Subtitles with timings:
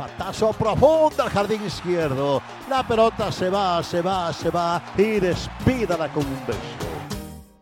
[0.00, 2.40] Batazo profundo al jardín izquierdo.
[2.70, 6.90] La pelota se va, se va, se va y despídala con un beso.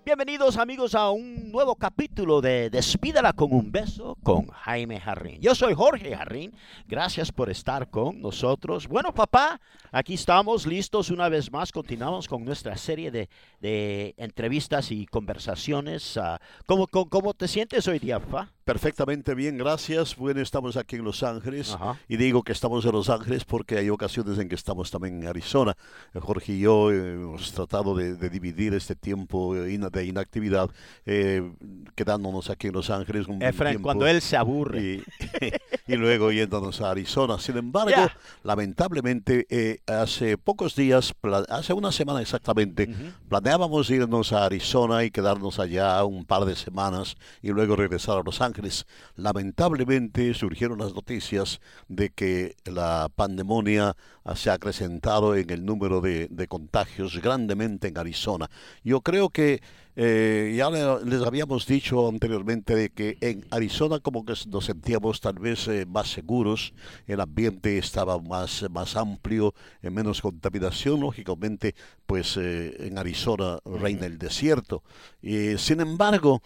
[0.04, 5.40] Bienvenidos amigos a un nuevo capítulo de Despídala con un beso con Jaime Jarrín.
[5.40, 6.54] Yo soy Jorge Jarrín.
[6.86, 8.86] Gracias por estar con nosotros.
[8.86, 9.60] Bueno, papá,
[9.92, 11.72] aquí estamos listos una vez más.
[11.72, 13.28] Continuamos con nuestra serie de,
[13.60, 16.16] de entrevistas y conversaciones.
[16.16, 18.20] Uh, ¿cómo, cómo, cómo, te sientes hoy día?
[18.64, 20.16] Perfectamente bien, gracias.
[20.16, 21.98] Bueno, estamos aquí en Los Ángeles Ajá.
[22.08, 25.28] y digo que estamos en Los Ángeles porque hay ocasiones en que estamos también en
[25.28, 25.76] Arizona.
[26.20, 30.70] Jorge y yo eh, hemos tratado de, de, dividir este tiempo de inactividad
[31.06, 31.50] eh,
[31.94, 34.80] quedándonos aquí en Los Ángeles un Efren, tiempo cuando él se aburre.
[34.82, 35.02] Y,
[35.88, 37.38] y luego yéndonos a Arizona.
[37.38, 38.16] Sin embargo, Yeah.
[38.44, 41.14] lamentablemente, eh, hace pocos días,
[41.48, 42.88] hace una semana exactamente,
[43.28, 48.22] planeábamos irnos a Arizona y quedarnos allá un par de semanas y luego regresar a
[48.22, 48.86] Los Ángeles.
[49.16, 53.96] Lamentablemente surgieron las noticias de que la pandemonia
[54.34, 58.50] se ha acrecentado en el número de, de contagios grandemente en Arizona.
[58.84, 59.62] Yo creo que
[60.00, 65.20] eh, ya le- les habíamos dicho anteriormente de que en Arizona como que nos sentíamos
[65.20, 66.72] tal vez eh, más seguros,
[67.08, 71.74] el ambiente estaba más, más amplio, eh, menos contaminación, lógicamente,
[72.06, 74.84] pues eh, en Arizona reina el desierto.
[75.20, 76.42] Y, sin embargo,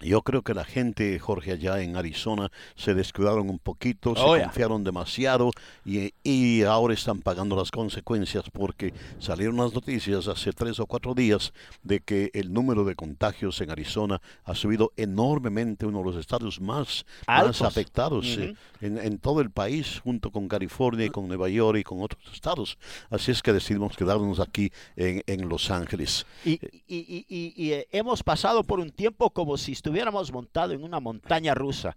[0.00, 4.36] yo creo que la gente, Jorge, allá en Arizona se descuidaron un poquito, se Oh,
[4.36, 4.44] yeah.
[4.46, 5.50] confiaron demasiado
[5.84, 11.14] y, y ahora están pagando las consecuencias porque salieron las noticias hace tres o cuatro
[11.14, 11.52] días
[11.82, 16.60] de que el número de contagios en Arizona ha subido enormemente, uno de los estados
[16.60, 18.38] más, afectados
[18.80, 22.22] en, en todo el país, junto con California y con Nueva York y con otros
[22.32, 22.78] estados.
[23.10, 26.26] Así es que decidimos quedarnos aquí en, en Los Ángeles.
[26.44, 30.72] Y, y- y- y- y, eh, hemos pasado por un tiempo como si estuviéramos montados
[30.74, 31.94] en una montaña rusa.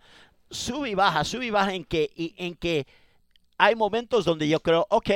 [0.52, 2.86] Sube y baja, sube y baja en que, y- en que
[3.58, 5.10] hay momentos donde yo creo, ok,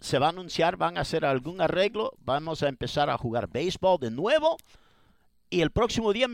[0.00, 3.98] se va a anunciar, van a hacer algún arreglo, vamos a empezar a jugar béisbol
[4.00, 4.58] de nuevo
[5.48, 6.28] y el próximo día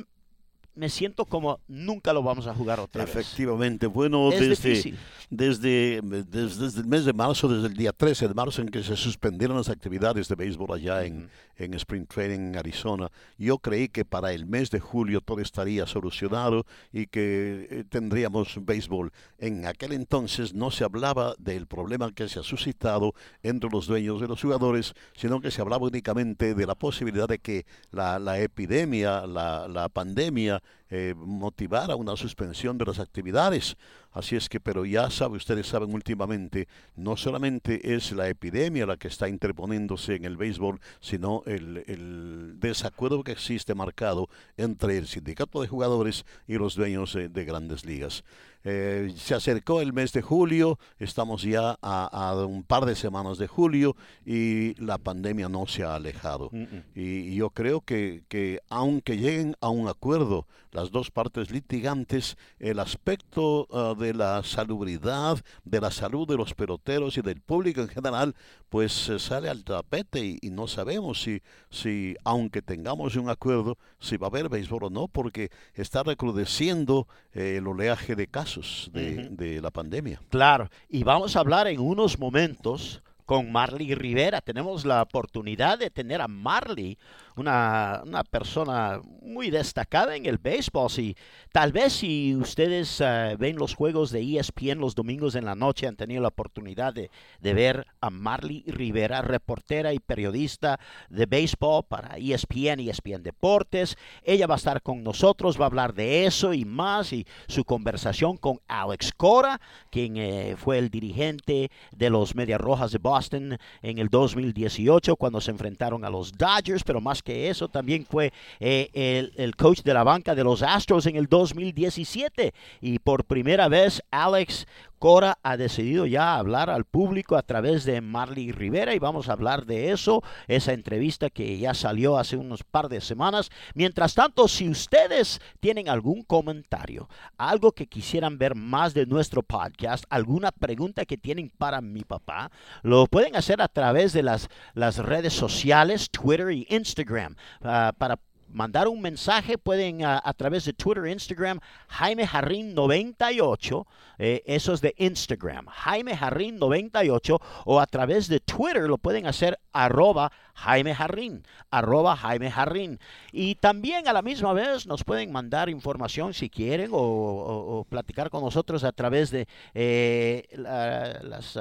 [0.77, 3.11] me siento como nunca lo vamos a jugar otra vez.
[3.11, 4.95] Efectivamente, bueno, desde,
[5.31, 8.95] desde, desde el mes de marzo, desde el día 13 de marzo en que se
[8.95, 14.05] suspendieron las actividades de béisbol allá en, en Spring Training en Arizona, yo creí que
[14.05, 19.13] para el mes de julio todo estaría solucionado y que eh, tendríamos béisbol.
[19.39, 24.21] En aquel entonces no se hablaba del problema que se ha suscitado entre los dueños
[24.21, 28.39] de los jugadores, sino que se hablaba únicamente de la posibilidad de que la, la
[28.41, 33.77] epidemia, la, la pandemia, eh, motivara una suspensión de las actividades.
[34.17, 38.97] Así es que, pero ya sabe, ustedes saben últimamente, no solamente es la epidemia la
[38.97, 45.07] que está interponiéndose en el béisbol, sino el, el desacuerdo que existe marcado entre el
[45.07, 48.25] sindicato de jugadores y los dueños eh, de grandes ligas.
[48.65, 53.37] Eh, se acercó el mes de julio, estamos ya a, a un par de semanas
[53.37, 56.51] de julio y la pandemia no se ha alejado.
[56.95, 62.37] Y, y yo creo que, que aunque lleguen a un acuerdo las dos partes litigantes,
[62.59, 67.81] el aspecto ah, de la salubridad, de la salud de los peloteros y del público
[67.81, 68.35] en general,
[68.69, 73.79] pues eh, sale al tapete y, y no sabemos si, si, aunque tengamos un acuerdo,
[73.99, 78.91] si va a haber béisbol o no, porque está recrudeciendo eh, el oleaje de casos
[78.93, 80.21] de, de la pandemia.
[80.29, 84.41] Claro, y vamos a hablar en unos momentos con Marley Rivera.
[84.41, 86.97] Tenemos la oportunidad de tener a Marley,
[87.37, 90.91] una, una persona muy destacada en el béisbol.
[90.91, 91.17] Si,
[91.53, 95.87] tal vez si ustedes eh, ven los juegos de ESPN los domingos en la noche,
[95.87, 97.11] han tenido la oportunidad de,
[97.41, 100.81] de ver a Marley Rivera, reportera y periodista
[101.11, 103.97] de béisbol para ESPN, ESPN Deportes.
[104.23, 107.65] Ella va a estar con nosotros, va a hablar de eso y más, y su
[107.65, 109.61] conversación con Alex Cora,
[109.91, 115.41] quien eh, fue el dirigente de los Medias Rojas de Boston en el 2018 cuando
[115.41, 119.83] se enfrentaron a los Dodgers, pero más que eso también fue eh, el, el coach
[119.83, 124.67] de la banca de los Astros en el 2017 y por primera vez Alex
[124.99, 129.33] Cora ha decidido ya hablar al público a través de Marley Rivera y vamos a
[129.33, 133.51] hablar de eso, esa entrevista que ya salió hace unos par de semanas.
[133.75, 140.05] Mientras tanto, si ustedes tienen algún comentario, algo que quisieran ver más de nuestro podcast,
[140.09, 142.51] alguna pregunta que tienen para mi papá,
[142.83, 148.19] lo pueden hacer a través de las, las redes sociales, Twitter y Instagram, uh, para
[148.49, 153.87] mandar un mensaje, pueden a, a través de Twitter, Instagram, Jaime Jarrín 98,
[154.19, 159.27] eh, eso es de Instagram, Jaime Jarrín 98, o a través de Twitter lo pueden
[159.27, 162.99] hacer arroba Jaime Jarrín, arroba Jaime Jarrín.
[163.33, 168.43] Y también a la misma vez nos pueden mandar información si quieren o, platicar con
[168.43, 171.61] nosotros a través de eh, las, uh,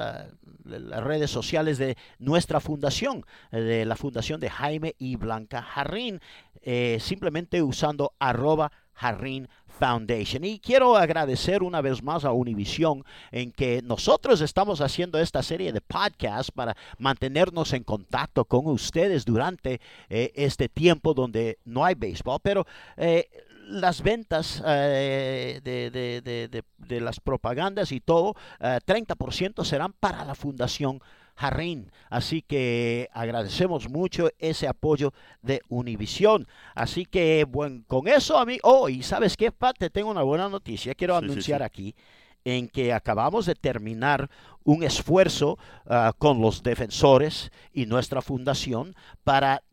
[0.63, 6.21] las, redes sociales de nuestra fundación, de la fundación de Jaime y Blanca Jarrín,
[6.62, 10.44] eh, simplemente usando arroba Jarrín Foundation.
[10.44, 15.71] Y quiero agradecer una vez más a Univision en que nosotros estamos haciendo esta serie
[15.71, 21.95] de podcasts para mantenernos en contacto con ustedes durante eh, este tiempo donde no hay
[21.95, 22.65] béisbol, pero
[22.97, 23.30] eh,
[23.68, 31.01] las ventas eh, de, de, las propagandas y todo, eh, 30% serán para la Fundación
[31.36, 31.92] Jarrín.
[32.10, 36.48] Así que agradecemos mucho ese apoyo de Univisión.
[36.74, 40.24] Así que, bueno, con eso a mí, oh, y sabes qué, Pat, te tengo una
[40.24, 40.96] buena noticia.
[40.96, 41.66] Quiero sí, anunciar sí, sí.
[41.66, 41.96] aquí
[42.46, 44.30] en que acabamos de terminar
[44.64, 49.64] un esfuerzo uh, con los defensores y nuestra fundación para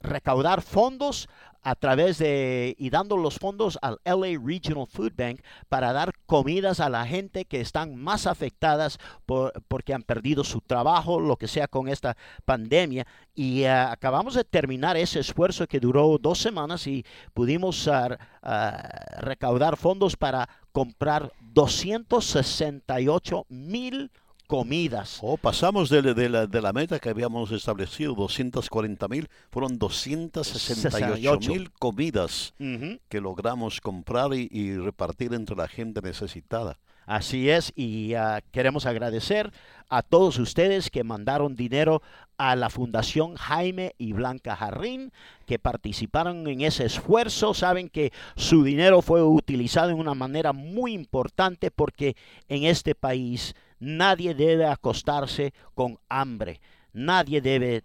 [0.00, 1.28] recaudar fondos
[1.64, 6.78] a través de y dando los fondos al LA Regional Food Bank para dar comidas
[6.78, 11.48] a la gente que están más afectadas por, porque han perdido su trabajo, lo que
[11.48, 13.06] sea con esta pandemia.
[13.34, 18.72] Y uh, acabamos de terminar ese esfuerzo que duró dos semanas y pudimos uh, uh,
[19.20, 24.10] recaudar fondos para comprar 268 mil
[24.46, 25.18] comidas.
[25.22, 31.38] Oh, pasamos de, de, la, de, la, meta que habíamos establecido, 240 mil, fueron 268
[31.48, 33.00] mil comidas uh -huh.
[33.08, 36.78] que logramos comprar y, y, repartir entre la gente necesitada.
[37.06, 39.52] Así es, y uh, queremos agradecer
[39.90, 42.00] a todos ustedes que mandaron dinero
[42.38, 45.12] a la Fundación Jaime y Blanca Jarrín,
[45.46, 47.52] que participaron en ese esfuerzo.
[47.52, 52.16] Saben que su dinero fue utilizado en una manera muy importante porque
[52.48, 56.60] en este país Nadie debe acostarse con hambre.
[56.92, 57.84] Nadie debe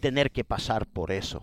[0.00, 1.42] tener que pasar por eso.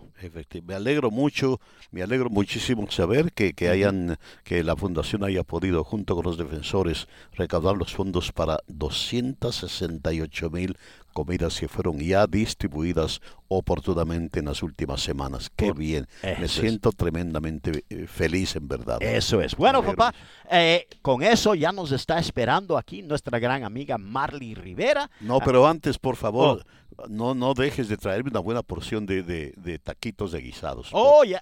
[0.64, 1.60] Me alegro mucho,
[1.90, 6.38] me alegro muchísimo saber que, que, hayan, que la fundación haya podido, junto con los
[6.38, 10.76] defensores, recaudar los fondos para 268 mil
[11.14, 15.50] comidas que fueron ya distribuidas oportunamente en las últimas semanas.
[15.54, 16.06] Qué Por, bien.
[16.22, 16.96] Me siento es.
[16.96, 19.00] tremendamente eh, feliz en verdad.
[19.00, 19.56] Eso es.
[19.56, 20.12] Bueno, papá,
[20.50, 25.10] eh, con eso ya nos está esperando aquí nuestra gran amiga Marley Rivera.
[25.20, 26.83] No, pero antes, por favor, oh.
[27.08, 30.88] No, no dejes de traerme una buena porción de, de, de taquitos de guisados.
[30.92, 31.40] Oh, ya.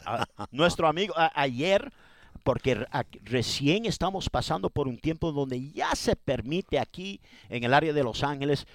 [0.50, 1.93] nuestro amigo, a, ayer
[2.43, 2.87] porque
[3.22, 8.02] recién estamos pasando por un tiempo donde ya se permite aquí en el área de
[8.02, 8.66] Los Ángeles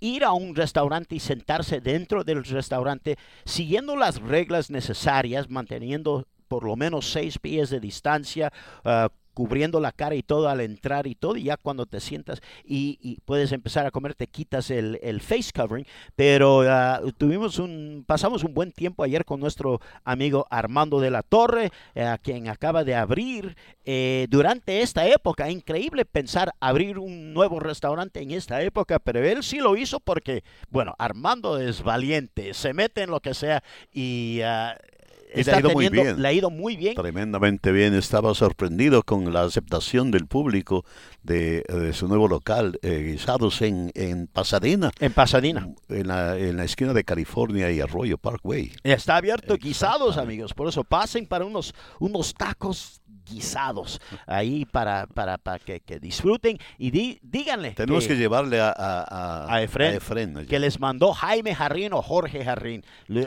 [0.00, 6.64] ir a un restaurante y sentarse dentro del restaurante siguiendo las reglas necesarias, manteniendo por
[6.64, 8.52] lo menos seis pies de distancia,
[8.84, 12.40] uh, cubriendo la cara y todo al entrar y todo, y ya cuando te sientas
[12.64, 18.02] y, puedes empezar a comer, te quitas el, el face covering, pero uh, tuvimos un,
[18.06, 22.82] pasamos un buen tiempo ayer con nuestro amigo Armando de la Torre, uh, quien acaba
[22.82, 28.98] de abrir eh, durante esta época, increíble pensar abrir un nuevo restaurante en esta época,
[29.00, 33.34] pero él sí lo hizo porque, bueno, Armando es valiente, se mete en lo que
[33.34, 33.62] sea
[33.92, 34.40] y...
[34.40, 34.95] Uh,
[35.44, 36.22] le ha, ido muy bien.
[36.22, 36.94] le ha ido muy bien.
[36.94, 37.94] Tremendamente bien.
[37.94, 40.84] Estaba sorprendido con la aceptación del público
[41.22, 44.90] de, de su nuevo local, eh, guisados en, en, Pasadena.
[45.00, 45.68] En Pasadena.
[45.88, 48.72] En la, en la, esquina de California y Arroyo Parkway.
[48.82, 50.54] Está abierto guisados, amigos.
[50.54, 56.58] Por eso pasen para unos, unos tacos guisados ahí para, para, para que, que disfruten
[56.78, 61.92] y di- díganle Tenemos que, llevarle a, a, a Efren, que les mandó Jaime Jarrín
[61.92, 62.84] o Jorge Jarrín.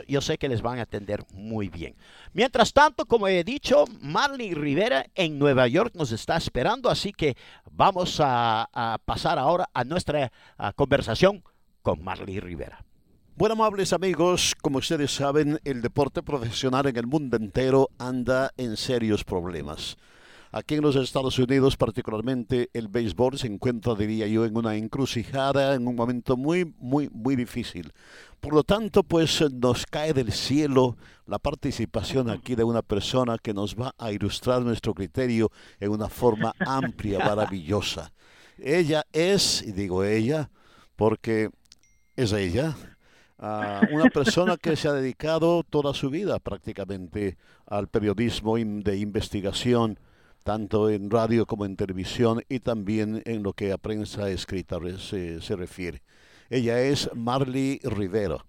[0.08, 1.94] Yo sé que les van a atender muy bien.
[2.32, 7.36] Mientras tanto, como he dicho, Marley Rivera en Nueva York nos está esperando, así que
[7.70, 11.42] vamos a, a pasar ahora a nuestra a, conversación
[11.82, 12.84] con Marley Rivera.
[13.36, 18.76] Bueno, amables amigos, como ustedes saben, el deporte profesional en el mundo entero anda en
[18.76, 19.96] serios problemas.
[20.52, 25.74] Aquí en los Estados Unidos, particularmente, el béisbol se encuentra, diría yo, en una encrucijada,
[25.74, 27.92] en un momento muy, muy, muy difícil.
[28.40, 33.54] Por lo tanto, pues nos cae del cielo la participación aquí de una persona que
[33.54, 38.12] nos va a ilustrar nuestro criterio en una forma amplia, maravillosa.
[38.58, 40.50] Ella es, y digo ella,
[40.96, 41.50] porque
[42.16, 42.76] es ella,
[43.40, 49.98] a una persona que se ha dedicado toda su vida prácticamente al periodismo de investigación,
[50.44, 55.40] tanto en radio como en televisión y también en lo que a prensa escrita se,
[55.40, 56.02] se refiere.
[56.50, 58.44] Ella es Marley Rivero,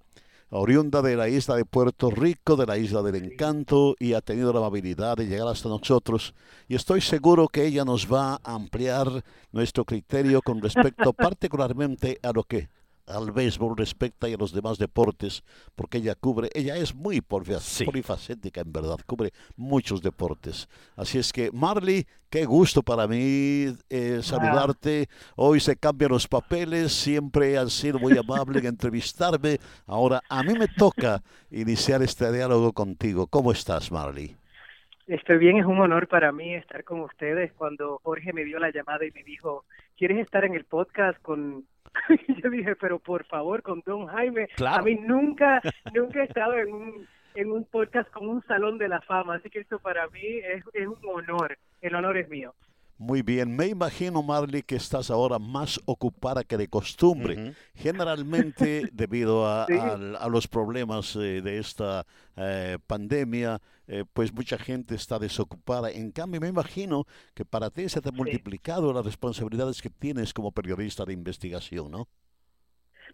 [0.49, 4.51] oriunda de la isla de Puerto Rico, de la isla del encanto, y ha tenido
[4.51, 6.33] la amabilidad de llegar hasta nosotros.
[6.67, 12.33] Y estoy seguro que ella nos va a ampliar nuestro criterio con respecto particularmente a
[12.33, 12.67] lo que
[13.11, 15.43] al béisbol respecta y a los demás deportes,
[15.75, 17.85] porque ella cubre, ella es muy polifacética, Sí.
[17.85, 20.67] polifacética en verdad, cubre muchos deportes.
[20.95, 25.07] Así es que, Marley, qué gusto para mí eh, saludarte.
[25.35, 29.57] Hoy se cambian los papeles, siempre has sido muy amable en entrevistarme.
[29.85, 33.27] Ahora, a mí me toca iniciar este diálogo contigo.
[33.27, 34.35] ¿Cómo estás, Marley?
[35.07, 37.51] Estoy bien, es un honor para mí estar con ustedes.
[37.53, 39.65] Cuando Jorge me dio la llamada y me dijo,
[39.97, 41.65] ¿quieres estar en el podcast con...?
[42.43, 44.47] Yo dije, pero por favor, con Don Jaime.
[44.55, 44.81] Claro.
[44.81, 45.61] A mí nunca,
[45.93, 49.49] nunca he estado en un, en un podcast con un salón de la fama, así
[49.49, 51.57] que esto para mí es, es un honor.
[51.81, 52.53] El honor es mío.
[52.97, 57.53] Muy bien, me imagino, Marley, que estás ahora más ocupada que de costumbre.
[57.73, 59.73] Generalmente, debido a, Sí.
[59.73, 62.05] al- a los problemas eh, de esta
[62.35, 63.59] eh, pandemia,
[63.91, 65.91] eh, pues mucha gente está desocupada.
[65.91, 67.03] En cambio, me imagino
[67.35, 71.91] que para ti se te han multiplicado las responsabilidades que tienes como periodista de investigación,
[71.91, 72.07] ¿no?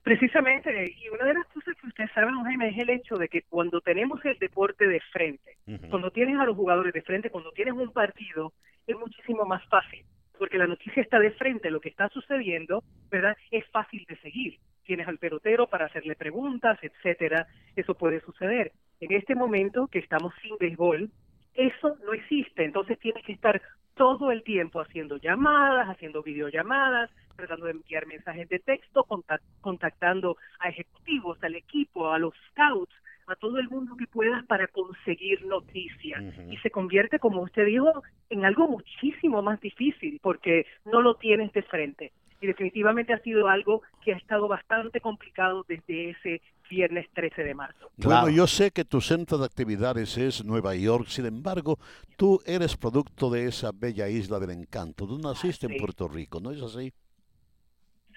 [0.03, 3.41] Precisamente, y una de las cosas que ustedes saben, Jaime, es el hecho de que
[3.41, 5.57] cuando tenemos el deporte de frente,
[5.89, 8.53] cuando tienes a los jugadores de frente, cuando tienes un partido,
[8.85, 10.05] es muchísimo más fácil,
[10.37, 13.35] porque la noticia está de frente, lo que está sucediendo, ¿verdad?
[13.49, 14.59] Es fácil de seguir.
[14.83, 17.47] Tienes al pelotero para hacerle preguntas, etcétera.
[17.75, 18.71] Eso puede suceder.
[18.99, 21.09] En este momento que estamos sin béisbol,
[21.53, 22.63] eso no existe.
[22.65, 23.61] Entonces tienes que estar
[23.95, 30.37] todo el tiempo haciendo llamadas, haciendo videollamadas, tratando de enviar mensajes de texto, contac- contactando
[30.59, 32.93] a ejecutivos, al equipo, a los scouts,
[33.27, 36.23] a todo el mundo que puedas para conseguir noticias.
[36.49, 41.51] Y se convierte, como usted dijo, en algo muchísimo más difícil porque no lo tienes
[41.53, 42.11] de frente.
[42.39, 47.55] Y definitivamente ha sido algo que ha estado bastante complicado desde ese viernes 13 de
[47.55, 47.89] marzo.
[47.97, 51.77] Bueno, yo sé que tu centro de actividades es Nueva York, sin embargo,
[52.15, 55.07] tú eres producto de esa bella isla del encanto.
[55.07, 55.79] Tú naciste en Sí.
[55.79, 56.93] Puerto Rico, ¿no es así?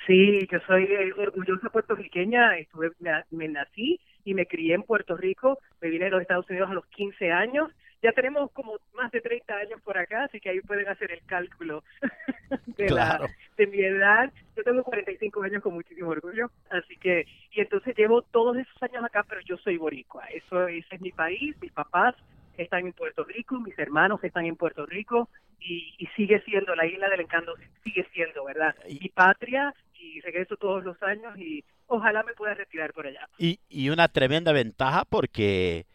[0.06, 5.16] Sí, yo soy eh, orgullosa puertorriqueña, estuve, me, me nací y me crié en Puerto
[5.16, 7.70] Rico, me vine de los Estados Unidos a los 15 años,
[8.02, 11.22] ya tenemos como más de 30 años por acá, así que ahí pueden hacer el
[11.26, 11.84] cálculo
[12.78, 13.24] de, Claro.
[13.24, 14.32] la, de mi edad.
[14.56, 19.04] Yo tengo 45 años con muchísimo orgullo, así que, y entonces llevo todos esos años
[19.04, 22.14] acá, pero yo soy boricua, eso ese es mi país, mis papás
[22.56, 25.28] están en Puerto Rico, mis hermanos están en Puerto Rico
[25.60, 28.74] y, y sigue siendo la isla del encanto, sigue siendo, ¿verdad?
[28.88, 33.28] Y- Mi patria y regreso todos los años y ojalá me pueda retirar por allá.
[33.38, 35.86] Y, y una tremenda ventaja porque,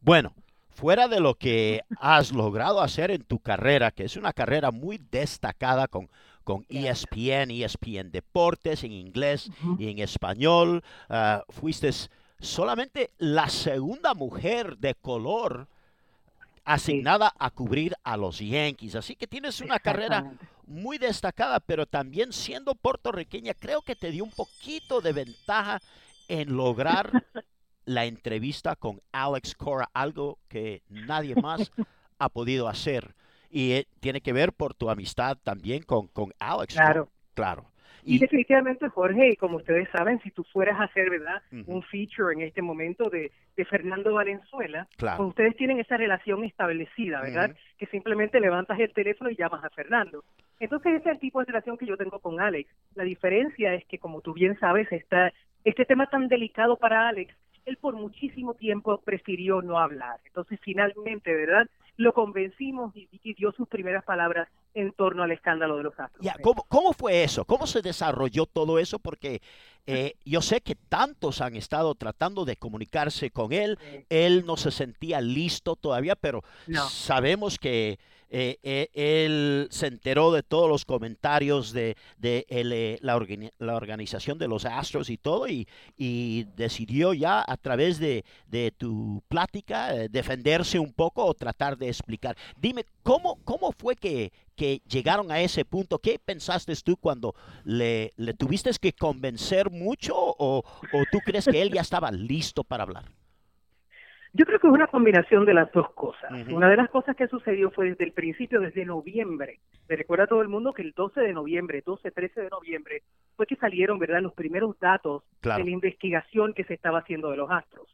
[0.00, 0.34] bueno,
[0.70, 4.98] fuera de lo que has logrado hacer en tu carrera, que es una carrera muy
[5.10, 6.08] destacada con,
[6.42, 11.90] con ESPN, ESPN Deportes en inglés y en español, ah, fuiste
[12.40, 15.68] solamente la segunda mujer de color
[16.64, 18.94] asignada a cubrir a los Yankees.
[18.94, 20.32] Así que tienes una carrera
[20.66, 25.80] muy destacada, pero también siendo puertorriqueña, creo que te dio un poquito de ventaja
[26.28, 27.10] en lograr
[27.84, 31.70] la entrevista con Alex Cora, algo que nadie más
[32.18, 33.14] ha podido hacer.
[33.50, 36.74] Y eh, tiene que ver por tu amistad también con, con Alex.
[36.74, 37.10] Claro.
[37.34, 37.73] Claro.
[38.04, 41.42] Y Y, definitivamente, Jorge, y como ustedes saben, si tú fueras a hacer, ¿verdad?
[41.66, 45.16] Un feature en este momento de, de Fernando Valenzuela, Claro.
[45.18, 47.56] pues ustedes tienen esa relación establecida, ¿verdad?
[47.78, 50.22] Que simplemente levantas el teléfono y llamas a Fernando.
[50.60, 52.70] Entonces, ese es el tipo de relación que yo tengo con Alex.
[52.94, 55.32] La diferencia es que, como tú bien sabes, está
[55.64, 57.34] este tema tan delicado para Alex,
[57.64, 60.20] él por muchísimo tiempo prefirió no hablar.
[60.26, 61.66] Entonces, finalmente, ¿verdad?
[61.96, 66.26] Lo convencimos y, dio sus primeras palabras en torno al escándalo de los Astros.
[66.42, 67.44] ¿cómo, ¿cómo, fue eso?
[67.44, 68.98] ¿Cómo se desarrolló todo eso?
[68.98, 69.40] Porque
[69.86, 73.78] eh, yo sé que tantos han estado tratando de comunicarse con él.
[74.08, 76.42] Él no se sentía listo todavía, pero
[76.88, 77.98] sabemos que
[78.36, 83.14] eh, eh, él se enteró de todos los comentarios de, eh, la,
[83.76, 85.68] organización de los Astros y todo y,
[86.56, 88.24] decidió ya a través de,
[88.76, 92.36] tu plática defenderse un poco o tratar de explicar.
[92.60, 94.32] Dime, ¿cómo, cómo fue que,
[94.88, 96.00] llegaron a ese punto?
[96.00, 101.72] ¿Qué pensaste tú cuando le, tuviste que convencer mucho o, o tú crees que él
[101.72, 103.04] ya estaba listo para hablar?
[104.36, 106.28] Yo creo que es una combinación de las dos cosas.
[106.50, 109.60] Una de las cosas que sucedió fue desde el principio, desde noviembre.
[109.88, 113.02] Me recuerda a todo el mundo que el 12 de noviembre, 12, 13 de noviembre,
[113.36, 117.36] fue que salieron, ¿verdad?, los primeros datos de la investigación que se estaba haciendo de
[117.36, 117.86] los astros.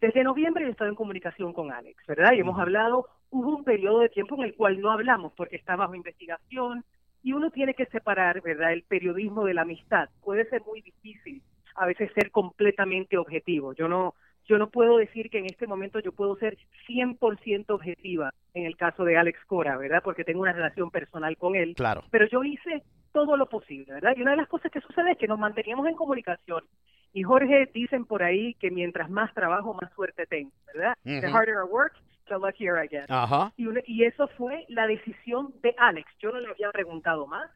[0.00, 2.32] Desde noviembre he estado en comunicación con Alex, ¿verdad?
[2.32, 5.76] Y hemos hablado, hubo un periodo de tiempo en el cual no hablamos porque está
[5.76, 6.84] bajo investigación
[7.22, 10.08] y uno tiene que separar, ¿verdad?, el periodismo de la amistad.
[10.24, 11.40] Puede ser muy difícil
[11.76, 13.72] a veces ser completamente objetivo.
[13.74, 14.14] Yo no
[14.46, 16.56] yo no puedo decir que en este momento yo puedo ser
[16.88, 20.02] 100% objetiva en el caso de Alex Cora, ¿verdad?
[20.02, 21.74] Porque tengo una relación personal con él.
[21.74, 22.04] Claro.
[22.10, 22.82] Pero yo hice
[23.12, 24.14] todo lo posible, ¿verdad?
[24.16, 26.64] Y una de las cosas que sucede es que nos manteníamos en comunicación.
[27.12, 30.94] Y Jorge, dicen por ahí que mientras más trabajo, más suerte tengo, ¿verdad?
[31.04, 31.94] The harder I work,
[32.28, 33.04] the luckier I get.
[33.08, 33.52] Ajá.
[33.56, 36.10] Y, y eso fue la decisión de Alex.
[36.18, 37.50] Yo no le había preguntado más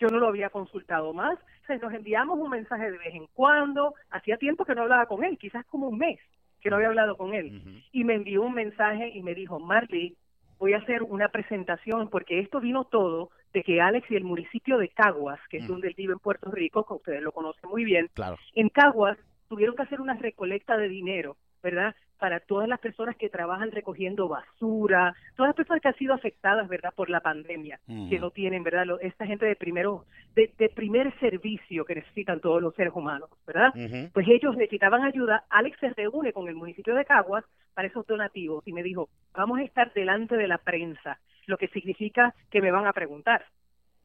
[0.00, 1.38] yo no lo había consultado más.
[1.68, 3.94] O nos enviamos un mensaje de vez en cuando.
[4.10, 6.18] Hacía tiempo que no hablaba con él, quizás como un mes
[6.60, 7.82] que no había hablado con él.
[7.92, 10.16] Y me envió un mensaje y me dijo, Marley,
[10.58, 14.78] voy a hacer una presentación porque esto vino todo de que Alex y el municipio
[14.78, 17.84] de Caguas, que es donde él vive en Puerto Rico, que ustedes lo conocen muy
[17.84, 18.36] bien, claro.
[18.54, 21.94] en Caguas tuvieron que hacer una recolecta de dinero, ¿verdad?
[22.20, 26.68] Para todas las personas que trabajan recogiendo basura, todas las personas que han sido afectadas,
[26.68, 30.04] ¿verdad?, por la pandemia, que no tienen, ¿verdad?, esta gente de primero,
[30.36, 33.72] de, primer servicio que necesitan todos los seres humanos, ¿verdad?
[34.12, 35.44] Pues ellos necesitaban ayuda.
[35.50, 39.58] Alex se reúne con el municipio de Caguas para esos donativos y me dijo, vamos
[39.58, 43.44] a estar delante de la prensa, lo que significa que me van a preguntar.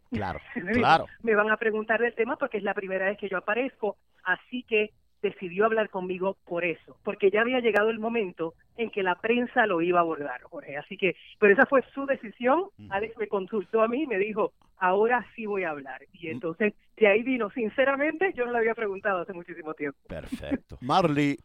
[0.10, 0.39] Claro,
[0.74, 1.05] claro.
[1.22, 4.63] Me van a preguntar del tema porque es la primera vez que yo aparezco, así
[4.63, 4.91] que
[5.25, 9.65] decidió hablar conmigo por eso, porque ya había llegado el momento en que la prensa
[9.65, 10.77] lo iba a abordar, Jorge.
[10.77, 12.65] Así que, pero esa fue su decisión.
[12.89, 16.01] Alex me consultó a mí y me dijo, ahora sí voy a hablar.
[16.13, 19.98] Y entonces, de ahí vino, sinceramente, yo no le había preguntado hace muchísimo tiempo.
[20.08, 20.77] Perfecto.
[20.82, 21.38] Marley,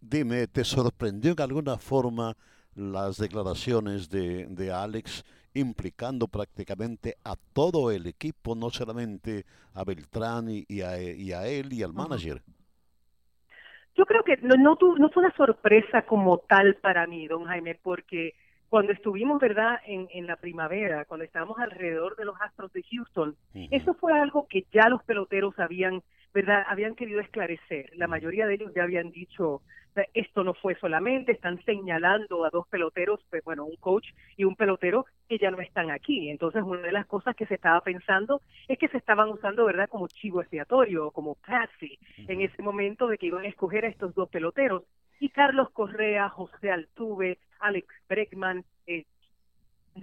[0.00, 2.36] dime, ¿te sorprendió en alguna forma
[2.74, 5.24] las declaraciones de, de Alex?
[5.56, 11.72] implicando prácticamente a todo el equipo, no solamente a Beltrán y, a, y a, él
[11.72, 12.42] y al manager.
[13.96, 17.78] Yo creo que no, no, no fue una sorpresa como tal para mí, don Jaime,
[17.82, 18.34] porque
[18.68, 23.36] cuando estuvimos, ¿verdad?, en, en la primavera, cuando estábamos alrededor de los Astros de Houston,
[23.70, 26.02] eso fue algo que ya los peloteros habían,
[26.36, 27.90] ¿verdad?, habían querido esclarecer.
[27.96, 29.62] La mayoría de ellos ya habían dicho,
[30.12, 34.54] esto no fue solamente, están señalando a dos peloteros, pues bueno, un coach y un
[34.54, 36.28] pelotero que ya no están aquí.
[36.28, 39.88] Entonces, una de las cosas que se estaba pensando es que se estaban usando, ¿verdad?,
[39.88, 44.14] como chivo expiatorio, como patsy, en ese momento de que iban a escoger a estos
[44.14, 44.82] dos peloteros.
[45.18, 49.06] Y Carlos Correa, José Altuve, Alex Breckman, eh,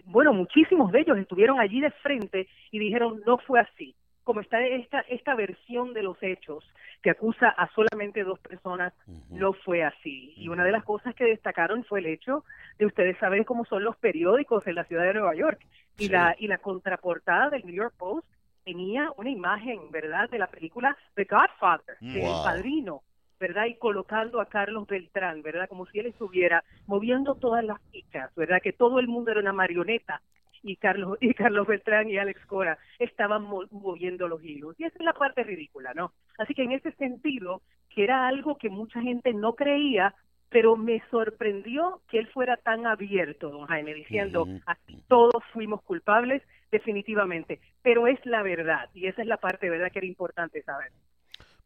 [0.06, 3.94] bueno, muchísimos de ellos estuvieron allí de frente y dijeron, no fue así
[4.24, 6.64] como está esta, esta versión de los hechos
[7.02, 8.94] que acusa a solamente dos personas,
[9.30, 10.34] no fue así.
[10.38, 12.46] Y una de las cosas que destacaron fue el hecho
[12.80, 15.60] de ustedes saben cómo son los periódicos en la ciudad de Nueva York.
[15.98, 18.28] Y, la, y la contraportada del New York Post
[18.64, 23.04] tenía una imagen, ¿verdad?, de la película The Godfather, de El Padrino.
[23.40, 23.66] ¿verdad?
[23.66, 25.68] Y colocando a Carlos Beltrán, ¿verdad?
[25.68, 28.62] Como si él estuviera moviendo todas las fichas, ¿verdad?
[28.64, 30.22] Que todo el mundo era una marioneta
[30.64, 34.76] y Carlos y Carlos Beltrán y Alex Cora estaban moviendo los hilos.
[34.80, 36.14] Y esa es la parte ridícula, ¿no?
[36.38, 40.16] Así que en ese sentido, que era algo que mucha gente no creía,
[40.50, 46.44] pero me sorprendió que él fuera tan abierto, don Jaime, diciendo, aquí todos fuimos culpables,
[46.72, 50.92] definitivamente, pero es la verdad, y esa es la parte, ¿verdad?, que era importante saber.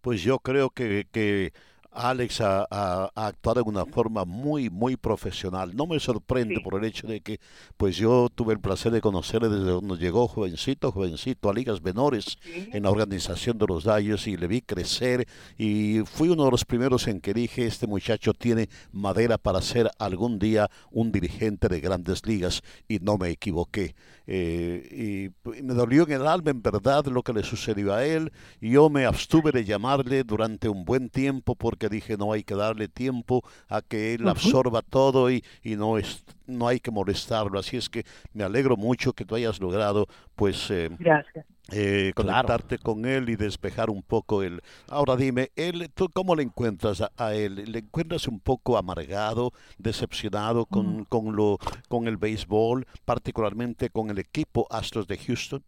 [0.01, 1.51] Pues yo creo que, que
[1.97, 5.75] Alex ha, actuado de una forma muy, muy profesional.
[5.75, 7.39] No me sorprende por el hecho de que,
[7.75, 12.37] pues yo tuve el placer de conocerle desde donde llegó jovencito, jovencito, a ligas menores
[12.45, 15.27] en la organización de los Dayos y le vi crecer.
[15.57, 19.89] Y fui uno de los primeros en que dije, este muchacho tiene madera para ser
[19.97, 23.95] algún día un dirigente de grandes ligas y no me equivoqué.
[24.27, 28.31] Eh, y, me dolió en el alma en verdad lo que le sucedió a él.
[28.61, 32.43] Y yo me abstuve de llamarle durante un buen tiempo porque que dije no hay
[32.43, 36.91] que darle tiempo a que él absorba todo y, y no es no hay que
[36.91, 37.59] molestarlo.
[37.59, 41.45] Así es que me alegro mucho que tú hayas logrado pues eh, Gracias.
[41.71, 44.61] eh, conectarte con él y despejar un poco el...
[44.87, 47.69] Ahora dime, él, ¿tú cómo le encuentras a, a él?
[47.71, 51.57] ¿Le encuentras un poco amargado, decepcionado con, con, lo,
[51.89, 55.63] con el béisbol, particularmente con el equipo Astros de Houston?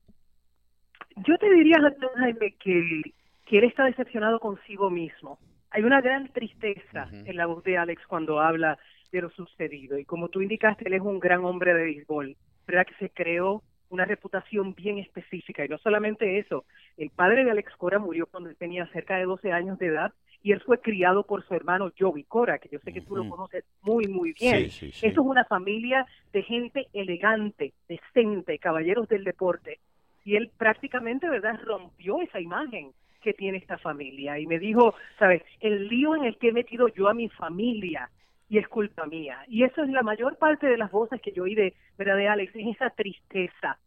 [1.27, 1.77] Yo te diría,
[2.19, 3.01] Jaime, que,
[3.45, 5.37] que él está decepcionado consigo mismo.
[5.71, 8.77] Hay una gran tristeza en la voz de Alex cuando habla
[9.11, 9.97] de lo sucedido.
[9.97, 12.35] Y como tú indicaste, él es un gran hombre de béisbol,
[12.67, 12.85] ¿verdad?
[12.85, 15.65] Que se creó una reputación bien específica.
[15.65, 16.65] Y no solamente eso,
[16.97, 20.13] el padre de Alex Cora murió cuando él tenía cerca de 12 años de edad
[20.41, 23.27] y él fue criado por su hermano Joey Cora, que yo sé que tú lo
[23.27, 24.69] conoces muy, muy bien.
[24.69, 25.05] Sí, sí, sí.
[25.07, 29.79] Eso es una familia de gente elegante, decente, caballeros del deporte.
[30.23, 34.39] Y él prácticamente, ¿verdad?, rompió esa imagen que tiene esta familia.
[34.39, 35.43] Y me dijo, ¿sabes?
[35.59, 38.09] El lío en el que he metido yo a mi familia
[38.49, 39.43] y es culpa mía.
[39.47, 42.27] Y eso es la mayor parte de las voces que yo oí de, ¿verdad?, de
[42.27, 43.77] Alex, es esa tristeza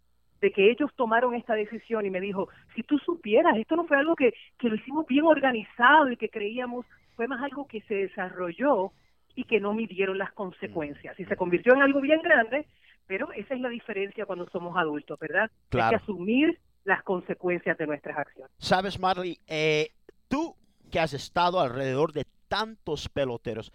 [0.40, 3.96] de que ellos tomaron esta decisión y me dijo, si tú supieras, esto no fue
[3.96, 7.94] algo que, que lo hicimos bien organizado y que creíamos, fue más algo que se
[7.94, 8.90] desarrolló
[9.36, 11.18] y que no midieron las consecuencias.
[11.18, 12.66] Y se convirtió en algo bien grande,
[13.06, 15.44] pero esa es la diferencia cuando somos adultos, ¿verdad?
[15.44, 15.90] Hay Claro.
[15.90, 18.50] que asumir las consecuencias de nuestras acciones.
[18.58, 19.92] Sabes, Marley, eh,
[20.28, 20.56] tú
[20.90, 23.72] que has estado alrededor de tantos peloteros,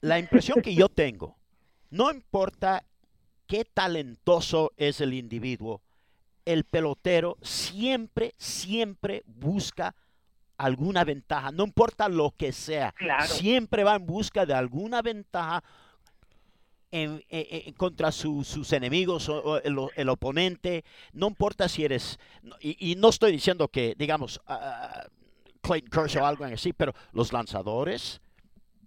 [0.00, 1.36] la impresión que yo tengo,
[1.90, 2.84] no importa
[3.46, 5.82] qué talentoso es el individuo,
[6.44, 9.94] el pelotero siempre, siempre busca
[10.56, 13.26] alguna ventaja, no importa lo que sea, Claro.
[13.26, 15.62] siempre va en busca de alguna ventaja
[16.90, 21.84] en- en- en- contra su- sus enemigos o, o el, el oponente, no importa si
[21.84, 22.18] eres,
[22.60, 25.06] y, y no estoy diciendo que, digamos, ah,
[25.60, 28.20] Clayton Kershaw o algo así, pero los lanzadores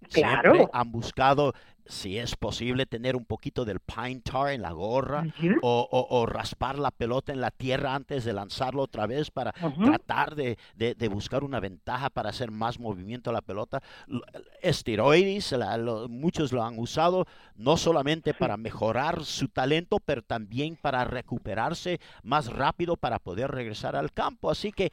[0.08, 1.54] siempre han buscado,
[1.86, 5.24] si es posible, tener un poquito del pine tar en la gorra
[5.62, 9.52] o, o- o raspar la pelota en la tierra antes de lanzarlo otra vez para
[9.84, 13.82] tratar de, de- de buscar una ventaja para hacer más movimiento a la pelota.
[14.60, 20.76] Esteroides, la- lo- muchos lo han usado no solamente para mejorar su talento, pero también
[20.80, 24.50] para recuperarse más rápido para poder regresar al campo.
[24.50, 24.90] Así que,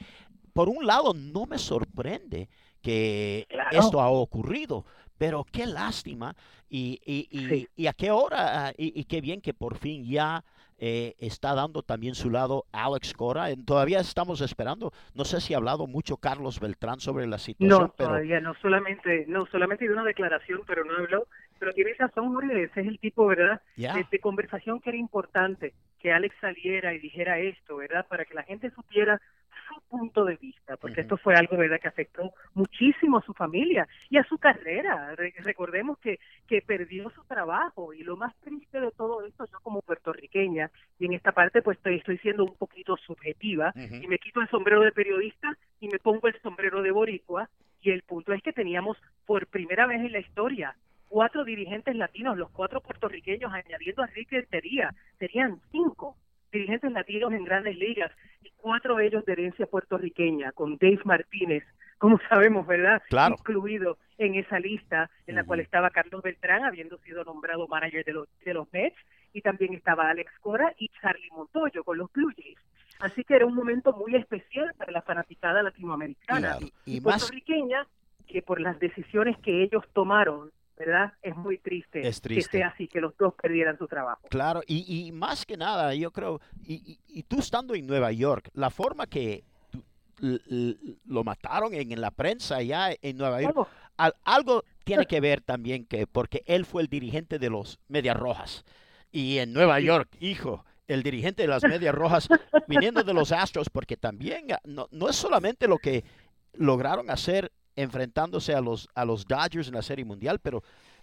[0.54, 2.50] por un lado, no me sorprende
[2.82, 3.78] que Claro.
[3.80, 4.86] esto ha ocurrido,
[5.20, 6.36] pero qué lástima
[6.70, 7.68] y, y- y- Sí.
[7.76, 10.44] y a qué hora ah, y, qué bien que por fin ya
[10.80, 13.48] eh, está dando también su lado Alex Cora.
[13.66, 14.94] Todavía estamos esperando.
[15.14, 18.54] No sé si ha hablado mucho Carlos Beltrán sobre la situación, No, pero todavía no
[18.62, 21.28] solamente, no solamente de una declaración, pero no habló.
[21.60, 23.62] Pero tiene razón, Jorge, ese es el tipo, ¿verdad?
[23.96, 28.06] de, de conversación que era importante que Alex saliera y dijera esto, ¿verdad?
[28.08, 29.20] Para que la gente supiera
[29.68, 33.88] su punto de vista, porque esto fue algo, ¿verdad?, que afectó muchísimo a su familia
[34.10, 35.14] y a su carrera.
[35.16, 39.60] Re- recordemos que, que perdió su trabajo y lo más triste de todo esto, yo
[39.62, 43.72] como puertorriqueña, y en esta parte pues estoy, estoy siendo un poquito subjetiva,
[44.04, 47.50] y me quito el sombrero de periodista y me pongo el sombrero de boricua,
[47.82, 50.76] y el punto es que teníamos por primera vez en la historia
[51.10, 56.16] cuatro dirigentes latinos, los cuatro puertorriqueños, añadiendo a Ricky Rentería, serían cinco
[56.52, 58.12] dirigentes latinos en grandes ligas
[58.44, 61.64] y cuatro de ellos de herencia puertorriqueña, con Dave Martínez,
[61.98, 63.02] como sabemos, ¿verdad?
[63.10, 63.36] Claro.
[63.38, 68.14] Incluido en esa lista en la cual estaba Carlos Beltrán, habiendo sido nombrado manager de
[68.14, 68.98] los, de los Mets,
[69.34, 72.58] y también estaba Alex Cora y Charlie Montoyo con los Blue Jays.
[73.00, 77.20] Así que era un momento muy especial para la fanaticada latinoamericana Y- y, y más-
[77.22, 77.86] puertorriqueña,
[78.28, 81.14] que por las decisiones que ellos tomaron, ¿verdad?
[81.22, 84.22] Es muy triste, Es que sea así, que los dos perdieran su trabajo.
[84.30, 88.14] Claro, y, y más que nada, yo creo, y, y- y tú estando en Nueva
[88.14, 89.44] York, la forma que
[90.16, 90.40] tú-
[91.06, 95.42] lo mataron en, en la prensa allá en Nueva York, al- algo tiene que ver
[95.42, 98.64] también que porque él fue el dirigente de los Medias Rojas
[99.12, 99.86] y en Nueva Sí.
[99.86, 102.30] York, hijo, el dirigente de las Medias Rojas
[102.68, 106.04] viniendo de los Astros porque también no, no es solamente lo que
[106.54, 110.62] lograron hacer enfrentándose a los a los Dodgers en la Serie Mundial, pero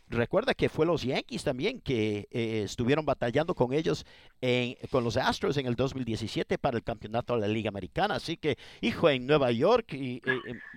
[0.09, 4.05] recuerda que fue los Yankees también que eh, estuvieron batallando con ellos
[4.41, 8.15] en- con los Astros en el 2017 para el campeonato de la Liga Americana.
[8.15, 10.23] Así que, hijo, en Nueva York, y,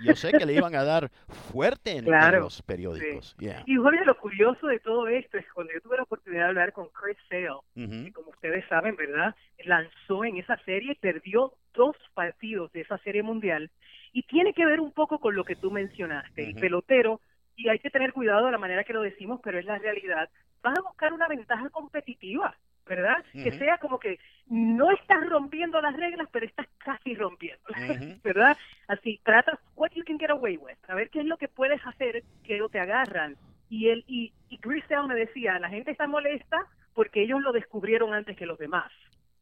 [0.04, 1.12] yo sé que le iban a dar
[1.52, 3.36] fuerte en, los periódicos.
[3.40, 3.64] Yeah.
[3.68, 6.74] Y Jorge, lo curioso de todo esto es cuando yo tuve la oportunidad de hablar
[6.74, 9.36] con Chris Sale, que como ustedes saben, ¿verdad?
[9.66, 13.70] Lanzó en esa serie, perdió dos partidos de esa serie mundial
[14.14, 17.22] y tiene que ver un poco con lo que tú mencionaste, el pelotero,
[17.56, 20.30] y hay que tener cuidado de la manera que lo decimos, pero es la realidad,
[20.62, 23.24] vas a buscar una ventaja competitiva, ¿verdad?
[23.34, 28.20] Que sea como que no estás rompiendo las reglas, pero estás casi rompiendo, Ujú.
[28.24, 28.58] ¿verdad?
[28.88, 31.86] Así tratas, what you can get away with, a ver qué es lo que puedes
[31.86, 33.36] hacer que no te agarran.
[33.70, 37.52] Y él y, y Chris Sale me decía, la gente está molesta porque ellos lo
[37.52, 38.92] descubrieron antes que los demás.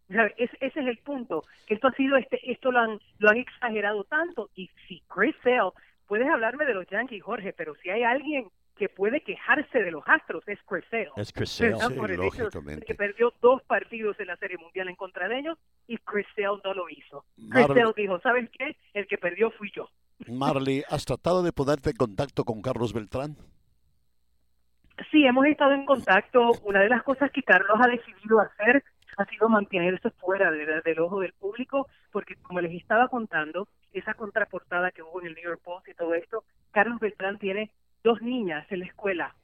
[0.09, 2.99] O sea, ese, ese es el punto, que esto ha sido, este, esto lo han,
[3.19, 4.49] lo han exagerado tanto.
[4.55, 5.71] Y si Chris Sale,
[6.07, 10.03] puedes hablarme de los Yankees, Jorge, pero si hay alguien que puede quejarse de los
[10.07, 11.09] Astros es Chris Sale.
[11.17, 11.77] Es Chris Sale.
[11.77, 12.85] Sí, Por el lógicamente.
[12.85, 16.61] que perdió dos partidos en la Serie Mundial en contra de ellos y Chris Sale
[16.63, 17.25] no lo hizo.
[17.49, 18.77] Chris Sale dijo, ¿sabes qué?
[18.93, 19.89] El que perdió fui yo.
[20.27, 23.35] Marley, ¿has tratado de ponerte en contacto con Carlos Beltrán?
[25.11, 26.51] Sí, hemos estado en contacto.
[26.63, 28.83] Una de las cosas que Carlos ha decidido hacer
[29.17, 34.13] ha sido mantenerse fuera de- del ojo del público, porque como les estaba contando, esa
[34.13, 37.71] contraportada que hubo en el New York Post y todo esto, Carlos Beltrán tiene
[38.03, 39.35] dos niñas en la escuela.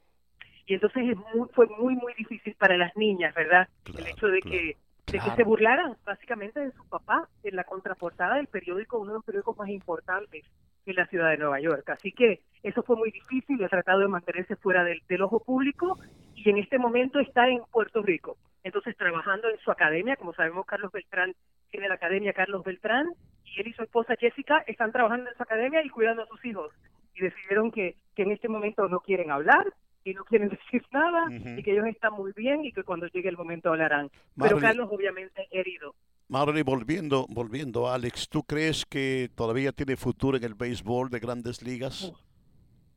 [0.66, 3.68] Y entonces es muy, fue muy, muy difícil para las niñas, ¿verdad?
[3.98, 4.76] el hecho de claro, que
[5.12, 9.14] de que se burlaran básicamente de su papá en la contraportada del periódico, uno de
[9.18, 10.44] los periódicos más importantes
[10.86, 11.88] en la ciudad de Nueva York.
[11.90, 15.98] Así que eso fue muy difícil, ha tratado de mantenerse fuera del, del ojo público
[16.34, 18.36] y en este momento está en Puerto Rico.
[18.64, 21.34] Entonces trabajando en su academia, como sabemos Carlos Beltrán
[21.70, 23.06] tiene la academia Carlos Beltrán
[23.44, 26.44] y él y su esposa Jessica están trabajando en su academia y cuidando a sus
[26.44, 26.72] hijos
[27.14, 29.64] y decidieron que, que en este momento no quieren hablar
[30.02, 33.28] y no quieren decir nada y que ellos están muy bien y que cuando llegue
[33.28, 34.10] el momento hablarán.
[34.34, 35.94] Marley- Pero Carlos obviamente herido.
[36.28, 41.62] Marley, volviendo, volviendo, Alex, ¿tú crees que todavía tiene futuro en el béisbol de grandes
[41.62, 42.12] ligas?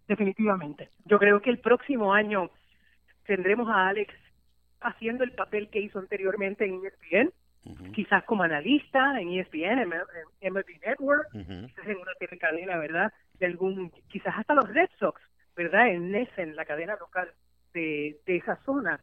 [0.07, 0.89] Definitivamente.
[1.05, 2.49] Yo creo que el próximo año
[3.25, 4.13] tendremos a Alex
[4.81, 7.33] haciendo el papel que hizo anteriormente en ESPN,
[7.93, 9.93] quizás como analista en ESPN, en
[10.41, 13.11] en MLB Network, quizás en una telecadena, ¿verdad?
[13.39, 15.21] De algún, quizás hasta los Red Sox,
[15.55, 15.89] ¿verdad?
[15.89, 17.31] En Nessen, la cadena local
[17.73, 19.01] de, de esa zona.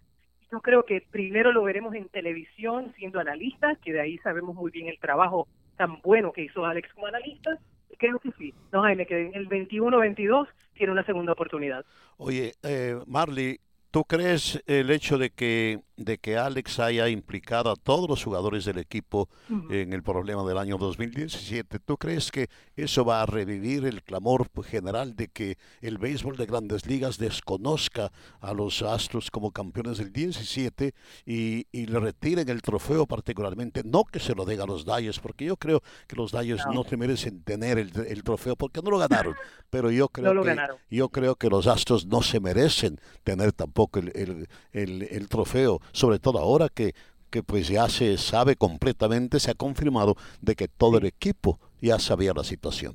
[0.51, 4.71] Yo creo que primero lo veremos en televisión siendo analista, que de ahí sabemos muy
[4.71, 7.59] bien el trabajo tan bueno que hizo Alex como analista.
[7.99, 8.55] Creo que sí.
[8.73, 11.85] No, Jaime, que en el 21-22 tiene una segunda oportunidad.
[12.17, 13.59] Oye, eh, Marley,
[13.95, 18.65] ¿tú crees el hecho de que, de que Alex haya implicado a todos los jugadores
[18.65, 19.29] del equipo
[19.71, 24.49] en el problema del año 2017, ¿tú crees que eso va a revivir el clamor
[24.65, 30.13] general de que el béisbol de grandes ligas desconozca a los Astros como campeones del
[30.13, 30.95] 17
[31.27, 33.83] y, y le retiren el trofeo particularmente?
[33.85, 36.73] No que se lo den a los Dodgers, porque yo creo que los Dodgers no,
[36.75, 36.85] No.
[36.85, 39.35] se merecen tener el, el trofeo porque no lo ganaron,
[39.71, 40.57] pero yo creo No que
[40.91, 46.19] yo creo que los Astros no se merecen tener tampoco el- el- el trofeo, sobre
[46.19, 46.95] todo ahora que,
[47.31, 51.99] que pues ya se sabe completamente, se ha confirmado de que todo el equipo ya
[51.99, 52.95] sabía la situación.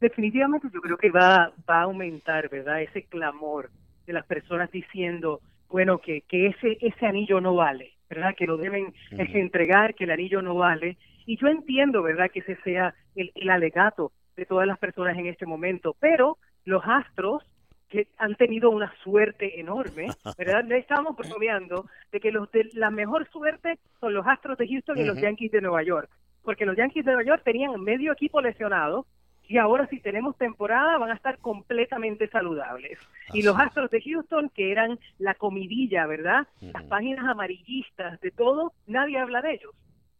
[0.00, 2.82] Definitivamente yo creo que va, va a aumentar, ¿verdad?
[2.82, 3.70] Ese clamor
[4.06, 8.34] de las personas diciendo, bueno, que, que ese, ese anillo no vale, ¿verdad?
[8.36, 9.24] Que lo deben Ujú.
[9.34, 10.98] entregar, que el anillo no vale.
[11.26, 12.30] Y yo entiendo, ¿verdad?
[12.32, 16.82] Que ese sea el, el alegato de todas las personas en este momento, pero los
[16.86, 17.42] astros
[17.90, 20.64] que han tenido una suerte enorme, ¿verdad?
[20.64, 24.96] Le estamos bromeando de que los de la mejor suerte son los Astros de Houston
[24.96, 25.20] y los.
[25.20, 26.08] Yankees de Nueva York,
[26.42, 29.06] porque los Yankees de Nueva York tenían medio equipo lesionado
[29.42, 32.98] y ahora si tenemos temporada van a estar completamente saludables.
[33.34, 33.58] Y los.
[33.58, 36.46] Astros de Houston, que eran la comidilla, ¿verdad?
[36.60, 39.74] Las páginas amarillistas de todo, nadie habla de ellos.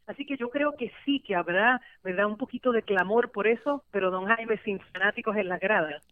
[0.06, 2.26] Así que yo creo que sí que habrá, ¿verdad?
[2.26, 6.04] Un poquito de clamor por eso, pero don Jaime sin fanáticos en las gradas.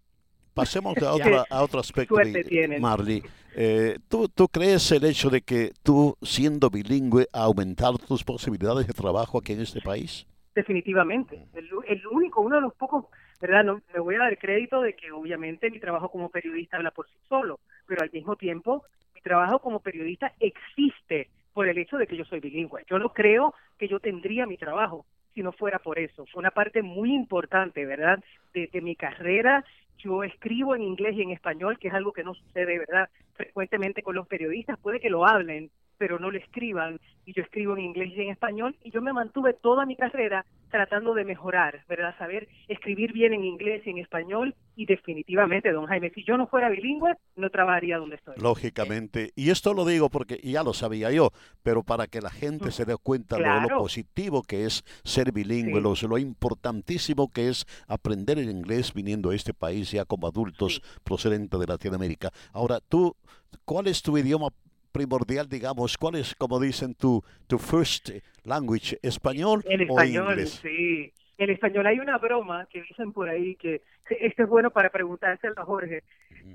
[0.58, 2.16] Pasemos a, otra, a otro aspecto,
[2.48, 2.82] tienen.
[2.82, 3.22] Marley.
[3.54, 8.86] Eh, ¿tú, ¿Tú crees el hecho de que tú, siendo bilingüe, ha aumentado tus posibilidades
[8.86, 10.26] de trabajo aquí en este país?
[10.54, 11.46] Definitivamente.
[11.54, 13.04] El, el único, uno de los pocos,
[13.40, 13.64] ¿verdad?
[13.64, 17.08] No, me voy a dar crédito de que obviamente mi trabajo como periodista habla por
[17.08, 22.06] sí solo, pero al mismo tiempo mi trabajo como periodista existe por el hecho de
[22.06, 22.84] que yo soy bilingüe.
[22.88, 26.26] Yo no creo que yo tendría mi trabajo si no fuera por eso.
[26.26, 28.22] Fue una parte muy importante, ¿verdad?
[28.54, 29.64] De, de mi carrera.
[29.98, 33.08] Yo escribo en inglés y en español, que es algo que no sucede, ¿verdad?
[33.34, 34.78] Frecuentemente con los periodistas.
[34.78, 36.98] Puede que lo hablen, pero no lo escriban.
[37.26, 38.76] Y yo escribo en inglés y en español.
[38.82, 42.14] Y yo me mantuve toda mi carrera tratando de mejorar, ¿verdad?
[42.18, 44.54] Saber escribir bien en inglés y en español.
[44.76, 48.34] Y definitivamente, don Jaime, si yo no fuera bilingüe, no trabajaría donde estoy.
[48.40, 49.32] Lógicamente.
[49.34, 51.30] Y esto lo digo porque ya lo sabía yo,
[51.62, 55.80] pero para que la gente se dé cuenta de lo positivo que es ser bilingüe,
[55.94, 56.04] Sí.
[56.06, 60.80] lo, lo importantísimo que es aprender el inglés viniendo a este país ya como adultos
[61.04, 62.30] procedentes de Latinoamérica.
[62.52, 63.16] Ahora, tú,
[63.64, 64.48] ¿cuál es tu idioma
[64.92, 65.96] primordial, digamos?
[65.96, 68.10] ¿Cuál es, como dicen, tu, tu first
[68.44, 68.98] language?
[69.02, 70.60] ¿Español El o español, inglés?
[70.62, 71.12] sí.
[71.38, 75.54] En español hay una broma que dicen por ahí que esto es bueno para preguntárselo
[75.56, 76.02] a Jorge,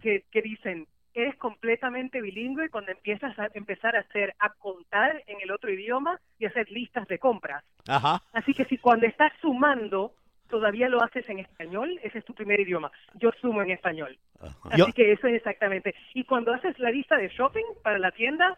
[0.02, 5.40] que, que dicen, eres completamente bilingüe cuando empiezas a empezar a hacer, a contar en
[5.42, 7.64] el otro idioma y hacer listas de compras.
[7.88, 8.22] Ajá.
[8.34, 10.16] Así que si cuando estás sumando,
[10.50, 12.92] todavía lo haces en español, ese es tu primer idioma.
[13.16, 14.18] Yo sumo en español.
[14.40, 14.54] Ajá.
[14.70, 15.96] Así Yo- que eso es exactamente.
[16.14, 18.58] Y cuando haces la lista de shopping para la tienda,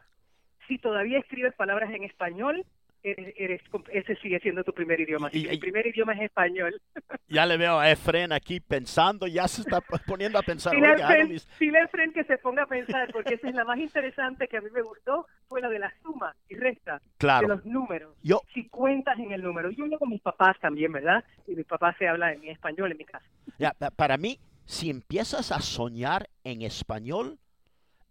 [0.68, 2.64] si todavía escribes palabras en español,
[3.12, 5.30] eres, eres- ese sigue siendo tu primer idioma.
[5.32, 6.82] Y- el primer idioma es español.
[7.28, 10.74] Ya le veo a Efren aquí pensando, ya se está poniendo a pensar.
[10.76, 11.48] Dile "Oiga, hago Fren- mis-".
[11.60, 14.58] dile al Fren que se ponga a pensar, porque esa es la más interesante que
[14.58, 18.16] a mí me gustó, fue la de la suma y resta, de Claro, los números.
[18.22, 19.72] yo, Si cuentas en el número.
[19.72, 21.24] Yo hablo con mis papás también, ¿verdad?
[21.48, 23.26] Y mis papás se habla en mi español en mi casa.
[23.58, 27.40] ya, pa- para mí, si empiezas a soñar en español,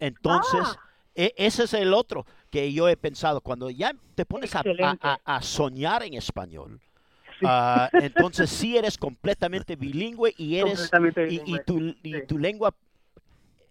[0.00, 0.80] entonces Ah.
[1.14, 3.40] E- ese es el otro que yo he pensado.
[3.40, 6.80] Cuando ya te pones a, soñar en español,
[7.40, 7.46] Sí.
[7.48, 11.28] ah, entonces sí eres completamente bilingüe y eres Completamente
[12.04, 12.72] y, tu lengua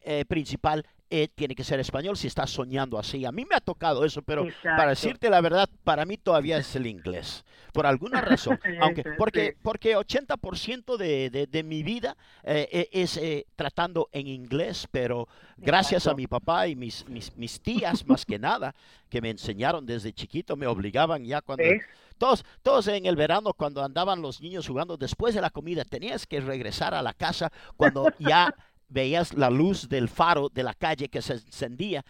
[0.02, 3.24] eh, principal eh, tiene que ser español si estás soñando así.
[3.24, 4.70] A mí me ha tocado eso, pero Exacto.
[4.76, 7.46] para decirte la verdad, para mí todavía es el inglés.
[7.72, 8.60] Por alguna razón.
[8.82, 9.58] aunque, porque, sí.
[9.62, 15.28] porque 80% de, de, de mi vida eh, eh, es eh, tratando en inglés, pero
[15.58, 16.18] gracias a Exacto.
[16.18, 18.74] mi papá y mis, mis, mis tías, más que nada,
[19.08, 21.64] que me enseñaron desde chiquito, me obligaban ya cuando...
[21.64, 21.84] ¿Ves?
[22.18, 26.26] Todos, todos en el verano, cuando andaban los niños jugando después de la comida, tenías
[26.26, 28.54] que regresar a la casa cuando ya
[28.94, 32.06] veías la luz del faro de la calle que se encendía.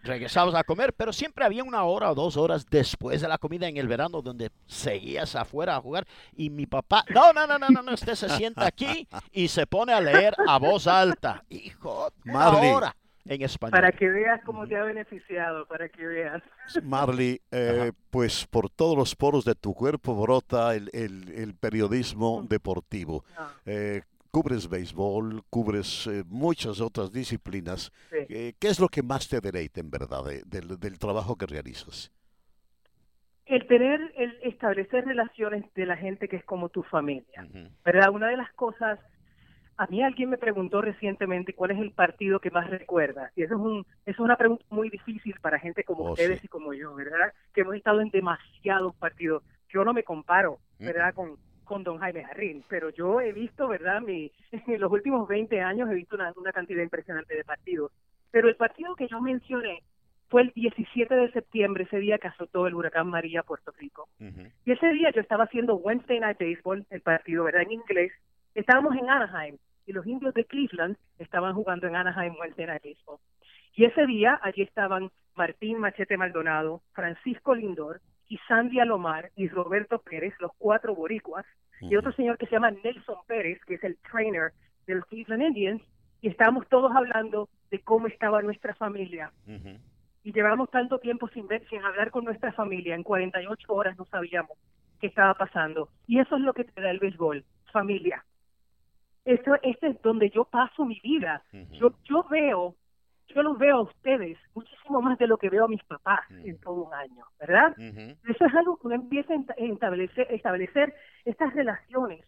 [0.00, 3.66] Regresabas a comer, pero siempre había una hora o dos horas después de la comida
[3.66, 6.06] en el verano donde seguías afuera a jugar.
[6.36, 9.66] Y mi papá, no, no, no, no, no, no, usted se sienta aquí y se
[9.66, 11.42] pone a leer a voz alta.
[11.48, 12.70] Hijo, Marley.
[12.70, 13.72] hora en español.
[13.72, 16.42] Para que veas cómo te ha beneficiado, para que veas.
[16.84, 22.46] Marley, eh, pues por todos los poros de tu cuerpo brota el, el- el periodismo
[22.48, 23.24] deportivo.
[23.36, 27.92] Ah, Eh, cubres béisbol, cubres eh, muchas otras disciplinas.
[28.10, 28.16] sí.
[28.28, 31.46] Eh, ¿Qué es lo que más te deleita en verdad de- del, del trabajo que
[31.46, 32.12] realizas?
[33.46, 37.46] El tener, el establecer relaciones de la gente que es como tu familia.
[37.84, 38.10] ¿verdad?
[38.12, 38.98] Una de las cosas,
[39.78, 43.32] a mí alguien me preguntó recientemente cuál es el partido que más recuerda.
[43.36, 46.40] Y eso es, un, eso es una pregunta muy difícil para gente como Oh, ustedes
[46.40, 46.44] sí.
[46.46, 47.32] y como yo, ¿verdad?
[47.54, 49.42] Que hemos estado en demasiados partidos.
[49.70, 51.14] Yo no me comparo, ¿verdad?
[51.14, 54.00] Con, con don Jaime Jarrín, pero yo he visto, ¿verdad?
[54.00, 54.32] Mi,
[54.66, 57.92] en los últimos 20 años he visto una, una cantidad impresionante de partidos.
[58.30, 59.82] Pero el partido que yo mencioné
[60.28, 64.08] fue el 17 de septiembre, ese día que azotó el huracán María a Puerto Rico.
[64.20, 64.48] Ujú.
[64.64, 67.62] Y ese día yo estaba haciendo Wednesday Night Baseball, el partido, ¿verdad?
[67.62, 68.12] En inglés.
[68.54, 73.18] Estábamos en Anaheim y los indios de Cleveland estaban jugando en Anaheim Wednesday Night Baseball.
[73.74, 79.98] Y ese día allí estaban Martín Machete Maldonado, Francisco Lindor y Sandy Alomar y Roberto
[80.00, 81.46] Pérez, los cuatro boricuas,
[81.80, 84.52] y otro señor que se llama Nelson Pérez, que es el trainer
[84.86, 85.82] de los Cleveland Indians,
[86.20, 89.32] y estábamos todos hablando de cómo estaba nuestra familia
[90.28, 94.04] y llevamos tanto tiempo sin ver, sin hablar con nuestra familia, en 48 horas no
[94.04, 94.58] sabíamos
[95.00, 95.88] qué estaba pasando.
[96.06, 98.22] Y eso es lo que te da el béisbol, familia.
[99.24, 101.42] Eso, este es donde yo paso mi vida.
[101.72, 102.74] Yo, yo veo,
[103.34, 106.58] yo los veo a ustedes muchísimo más de lo que veo a mis papás en
[106.60, 107.74] todo un año, ¿verdad?
[107.78, 112.24] Eso es algo que uno empieza a establecer, establecer estas relaciones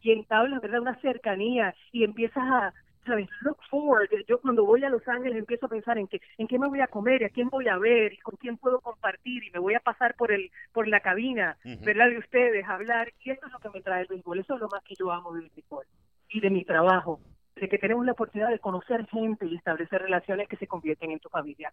[0.00, 0.80] y entablas, ¿verdad?
[0.80, 2.74] Una cercanía y empiezas a,
[3.06, 3.28] ¿sabes?
[3.42, 4.08] Look forward.
[4.28, 6.80] Yo cuando voy a Los Ángeles empiezo a pensar en, que, en qué me voy
[6.80, 9.58] a comer, y a quién voy a ver y con quién puedo compartir y me
[9.58, 11.56] voy a pasar por el por la cabina.
[11.64, 12.10] ¿verdad?
[12.10, 13.12] De ustedes, hablar.
[13.20, 14.40] Y eso es lo que me trae el béisbol.
[14.40, 15.86] Eso es lo más que yo amo del béisbol
[16.28, 17.20] y de mi trabajo.
[17.56, 21.20] De que tenemos la oportunidad de conocer gente y establecer relaciones que se convierten en
[21.20, 21.72] tu familia.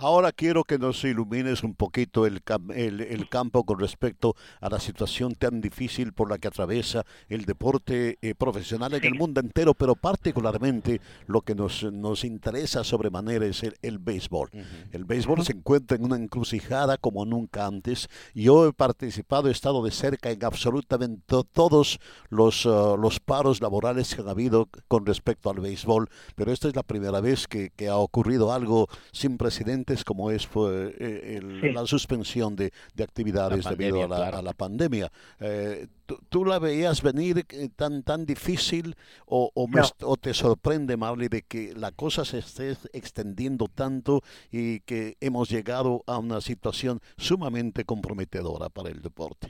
[0.00, 2.40] Ahora quiero que nos ilumines un poquito el,
[2.72, 7.44] el, el campo con respecto a la situación tan difícil por la que atraviesa el
[7.46, 13.44] deporte eh, profesional en el mundo entero, pero particularmente lo que nos, nos interesa sobremanera
[13.46, 14.50] es el, el béisbol.
[14.92, 18.08] El béisbol se encuentra en una encrucijada como nunca antes.
[18.36, 23.60] Yo he participado, he estado de cerca en absolutamente to- todos los, ah, los paros
[23.60, 27.70] laborales que han habido con respecto al béisbol, pero esta es la primera vez que,
[27.70, 31.72] que ha ocurrido algo sin precedentes como es fue, eh, el- Sí.
[31.72, 34.38] la suspensión de, de actividades La debido a la, claro.
[34.38, 35.10] a la pandemia.
[35.40, 35.86] Eh,
[36.28, 38.94] ¿tú, la veías venir eh, tan, tan difícil
[39.26, 39.82] o, No.
[40.02, 45.48] o te sorprende, Marley, de que la cosa se esté extendiendo tanto y que hemos
[45.50, 49.48] llegado a una situación sumamente comprometedora para el deporte?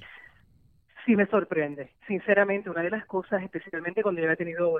[1.09, 1.89] Sí, me sorprende.
[2.07, 4.79] Sinceramente, una de las cosas, especialmente cuando yo he tenido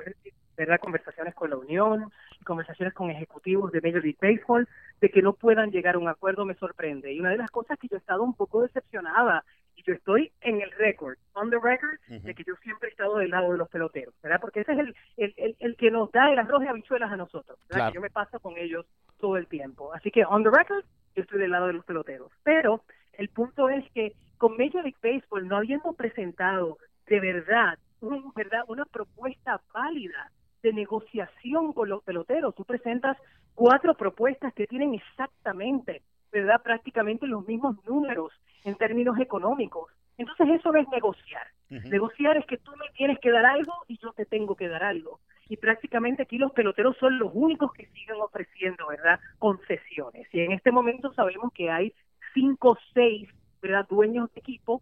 [0.55, 0.79] ¿verdad?
[0.79, 2.11] conversaciones con la Unión,
[2.45, 4.67] conversaciones con ejecutivos de Major League Baseball,
[5.01, 7.11] de que no puedan llegar a un acuerdo, me sorprende.
[7.11, 9.43] Y una de las cosas que yo he estado un poco decepcionada,
[9.75, 13.17] y yo estoy en el récord, on the record, de que yo siempre he estado
[13.17, 14.39] del lado de los peloteros, ¿verdad?
[14.39, 17.17] Porque ese es el, el, el, el que nos da el arroz y habichuelas a
[17.17, 17.75] nosotros, ¿verdad?
[17.75, 17.91] Claro.
[17.91, 18.85] Que yo me paso con ellos
[19.19, 19.91] todo el tiempo.
[19.95, 22.31] Así que, on the record, yo estoy del lado de los peloteros.
[22.43, 22.83] Pero
[23.19, 28.63] el punto es que con Major League Baseball no habiendo presentado de verdad, un, verdad
[28.67, 30.31] una propuesta válida
[30.63, 32.55] de negociación con los peloteros.
[32.55, 33.17] Tú presentas
[33.55, 36.01] cuatro propuestas que tienen exactamente,
[36.31, 36.61] ¿verdad?
[36.63, 38.31] Prácticamente los mismos números
[38.63, 39.91] en términos económicos.
[40.17, 41.47] Entonces eso es negociar.
[41.69, 44.83] Negociar es que tú me tienes que dar algo y yo te tengo que dar
[44.83, 45.19] algo.
[45.49, 49.19] Y prácticamente aquí los peloteros son los únicos que siguen ofreciendo, ¿verdad?
[49.39, 50.27] Concesiones.
[50.33, 51.93] Y en este momento sabemos que hay
[52.33, 53.29] cinco o seis,
[53.61, 53.87] ¿verdad?
[53.89, 54.81] Dueños de equipo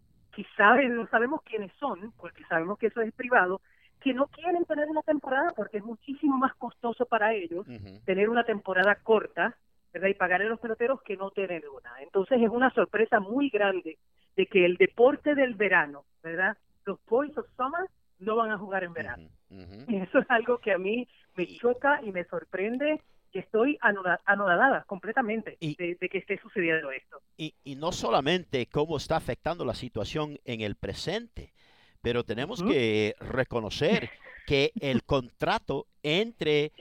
[0.55, 3.61] saben, no sabemos quiénes son, porque sabemos que eso es privado,
[4.01, 7.65] que no quieren tener una temporada porque es muchísimo más costoso para ellos
[8.05, 9.55] tener una temporada corta,
[9.91, 10.09] ¿verdad?
[10.09, 12.01] Y pagar a los peloteros que no tener una.
[12.01, 13.97] Entonces es una sorpresa muy grande
[14.35, 16.57] de que el deporte del verano, ¿verdad?
[16.85, 17.89] Los Boys of Summer
[18.19, 19.29] no van a jugar en verano.
[19.49, 24.83] Y eso es algo que a mí me choca y me sorprende y estoy anodada
[24.85, 27.21] completamente de, que esté sucediendo esto.
[27.37, 31.53] Y, y no solamente cómo está afectando la situación en el presente,
[32.01, 34.09] pero tenemos que reconocer
[34.45, 36.71] que el contrato entre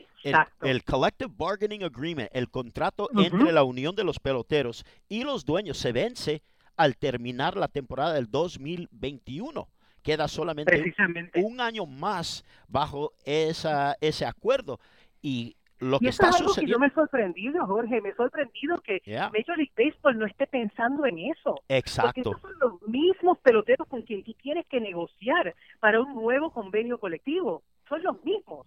[0.62, 5.78] el, Collective Bargaining Agreement, el contrato entre la Unión de los Peloteros y los dueños
[5.78, 6.42] se vence
[6.76, 9.68] al terminar la temporada del 2021.
[10.02, 10.94] Queda solamente
[11.36, 14.78] un año más bajo esa, ese acuerdo.
[15.20, 18.78] Y lo que está es algo que yo me he sorprendido, Jorge, me he sorprendido
[18.78, 21.60] que Major League Baseball no esté pensando en eso.
[21.68, 22.32] Exacto.
[22.32, 26.98] Porque son los mismos peloteros con quien tú tienes que negociar para un nuevo convenio
[26.98, 27.62] colectivo.
[27.88, 28.66] Son los mismos.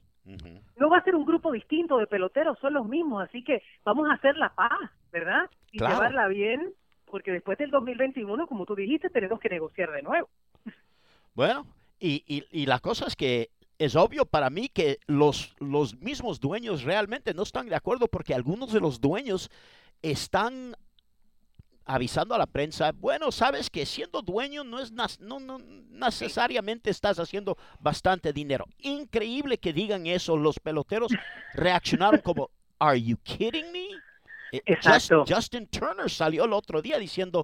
[0.78, 3.28] No va a ser un grupo distinto de peloteros, son los mismos.
[3.28, 5.50] Así que vamos a hacer la paz, ¿verdad?
[5.72, 6.74] Y llevarla bien,
[7.06, 10.30] porque después del 2021, como tú dijiste, tenemos que negociar de nuevo.
[11.34, 11.66] Bueno,
[12.00, 13.50] y, y, y la cosa es que
[13.80, 18.34] es obvio para mí que los, los mismos dueños realmente no están de acuerdo porque
[18.36, 19.50] algunos de los dueños
[20.02, 20.76] están
[21.86, 25.58] avisando a la prensa, bueno, sabes que siendo dueño no es no, no
[25.90, 28.66] necesariamente estás haciendo bastante dinero.
[28.78, 31.12] Increíble que digan eso, los peloteros
[31.54, 33.88] reaccionaron como, "Are you kidding me?"
[34.52, 34.62] Eh,
[35.28, 37.44] Justin Turner salió el otro día diciendo,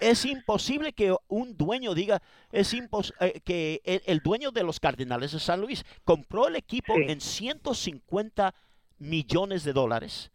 [0.00, 2.22] es imposible que un dueño diga,
[2.52, 7.20] es eh, que el, dueño de los Cardenales de San Luis compró el equipo en
[7.20, 8.54] 150
[8.98, 10.30] millones de dólares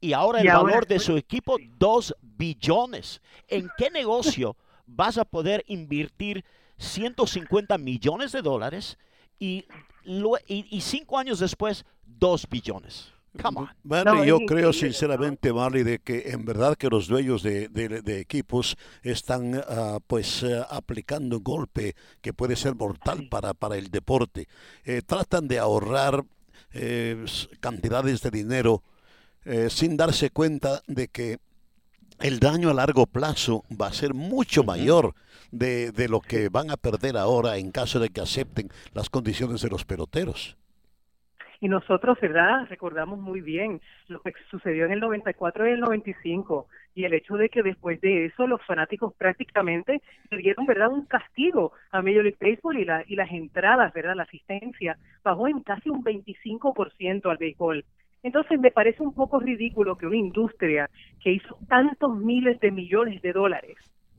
[0.00, 3.20] y ahora el valor de su equipo 2 billones.
[3.48, 4.56] ¿En qué negocio
[4.86, 6.44] vas a poder invertir
[6.78, 8.96] 150 millones de dólares
[9.38, 9.66] y,
[10.04, 13.12] y cinco años después 2 billones?
[13.82, 17.68] Bueno, yo creo sinceramente, Marley, de que en verdad que los dueños de,
[18.20, 23.90] equipos están ah, pues eh, aplicando un golpe que puede ser mortal para, para el
[23.90, 24.48] deporte.
[24.84, 26.24] Eh, tratan de ahorrar
[26.72, 27.24] eh,
[27.60, 28.82] cantidades de dinero
[29.70, 31.38] sin darse cuenta de que
[32.20, 35.14] el daño a largo plazo va a ser mucho mayor
[35.52, 39.62] de, de lo que van a perder ahora en caso de que acepten las condiciones
[39.62, 40.58] de los peloteros.
[41.60, 42.66] Y nosotros, ¿verdad?
[42.68, 47.34] Recordamos muy bien lo que sucedió en el 94 y el 95 y el hecho
[47.34, 50.00] de que después de eso los fanáticos prácticamente
[50.30, 54.14] le dieron, ¿verdad?, un castigo a Major League Baseball y, la, y las entradas, ¿verdad?,
[54.14, 57.84] la asistencia bajó en casi un 25% al béisbol.
[58.22, 60.88] Entonces me parece un poco ridículo que una industria
[61.22, 63.76] que hizo tantos miles de millones de dólares,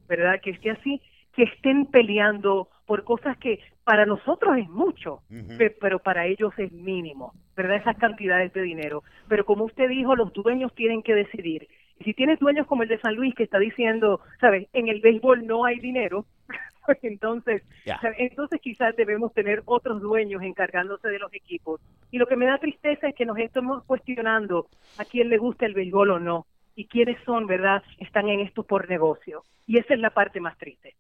[0.08, 1.02] ¿verdad?, que esté así,
[1.34, 5.22] que estén peleando por cosas que para nosotros es mucho,
[5.80, 7.76] pero para ellos es mínimo, ¿verdad?
[7.76, 9.04] Esas cantidades de dinero.
[9.28, 11.68] Pero como usted dijo, los dueños tienen que decidir.
[12.00, 14.68] Y si tienes dueños como el de San Luis que está diciendo, ¿sabes?
[14.74, 16.26] En el béisbol no hay dinero,
[16.84, 17.62] pues entonces,
[18.18, 21.80] entonces quizás debemos tener otros dueños encargándose de los equipos.
[22.10, 24.66] Y lo que me da tristeza es que nos estamos cuestionando
[24.98, 27.84] a quién le gusta el béisbol o no y quiénes son, ¿verdad?
[28.00, 29.44] Están en esto por negocio.
[29.68, 30.96] Y esa es la parte más triste.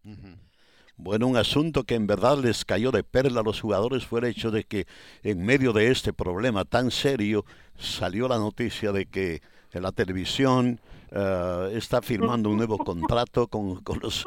[1.01, 4.25] Bueno, un asunto que en verdad les cayó de perla a los jugadores fue el
[4.25, 4.85] hecho de que
[5.23, 7.45] en medio de este problema tan serio
[7.77, 9.39] salió la noticia de que
[9.71, 10.81] la televisión
[11.11, 14.25] eh, está firmando un nuevo contrato con, los,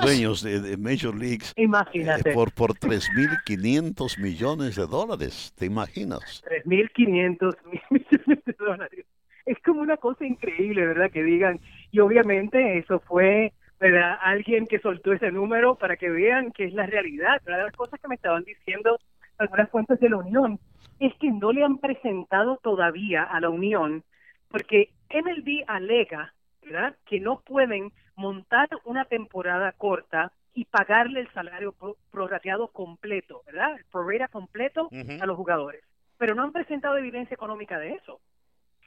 [0.00, 2.32] dueños de, Major Leagues eh, Imagínate.
[2.32, 5.52] por, por 3.500 millones de dólares.
[5.58, 6.44] ¿Te imaginas?
[6.64, 7.56] 3.500
[7.90, 9.04] millones de dólares.
[9.46, 11.10] Es como una cosa increíble, ¿verdad?
[11.10, 11.58] Que digan,
[11.90, 14.18] y obviamente eso fue ¿verdad?
[14.20, 17.40] Alguien que soltó ese número para que vean que es la realidad.
[17.46, 18.98] Una de las cosas que me estaban diciendo
[19.38, 20.58] algunas fuentes de la Unión
[20.98, 24.02] es que no le han presentado todavía a la Unión
[24.48, 26.96] porque MLB alega, ¿verdad?
[27.06, 31.74] Que no pueden montar una temporada corta y pagarle el salario
[32.10, 33.76] prorrateado completo, ¿verdad?
[33.76, 34.88] El prorata completo
[35.20, 35.84] a los jugadores.
[36.16, 38.20] Pero no han presentado evidencia económica de eso.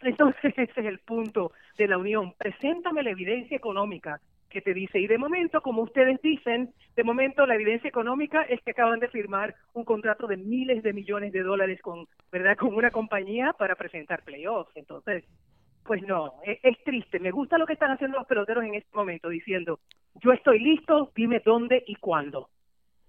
[0.02, 2.34] Entonces ese es el punto de la Unión.
[2.38, 4.20] Preséntame la evidencia económica
[4.52, 8.62] que te dice, y de momento, como ustedes dicen, de momento la evidencia económica es
[8.62, 12.76] que acaban de firmar un contrato de miles de millones de dólares con, ¿verdad?, con
[12.76, 14.72] una compañía para presentar playoffs.
[14.76, 15.24] Entonces,
[15.84, 17.20] pues no, es, es, triste.
[17.20, 19.80] Me gusta lo que están haciendo los peloteros en este momento, diciendo,
[20.24, 22.50] yo estoy listo, dime dónde y cuándo.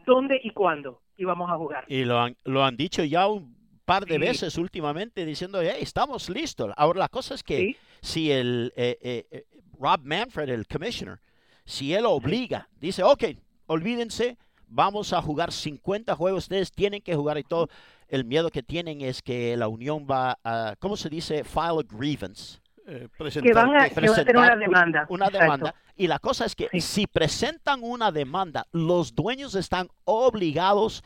[0.06, 1.00] ¿Dónde y cuándo?
[1.16, 1.84] Y vamos a jugar.
[1.88, 4.20] Y lo han, lo han dicho ya un par de sí.
[4.20, 6.72] veces últimamente diciendo, hey, estamos listos.
[6.76, 7.76] Ahora la cosa es que Sí.
[8.00, 9.44] si el eh, eh, eh,
[9.78, 11.18] Rob Manfred, el commissioner,
[11.64, 13.24] si él obliga, dice, ok,
[13.66, 14.36] olvídense,
[14.66, 17.68] vamos a jugar 50 juegos, ustedes tienen que jugar y todo.
[18.08, 21.44] El miedo que tienen es que la unión va a, ¿cómo se dice?
[21.44, 22.58] File a grievance.
[22.86, 25.06] Eh, Que presentar van a, que- que van a tener una demanda.
[25.08, 25.42] Una Exacto.
[25.44, 25.74] demanda.
[25.96, 26.80] Y la cosa es que Sí.
[26.80, 31.04] si presentan una demanda, los dueños están obligados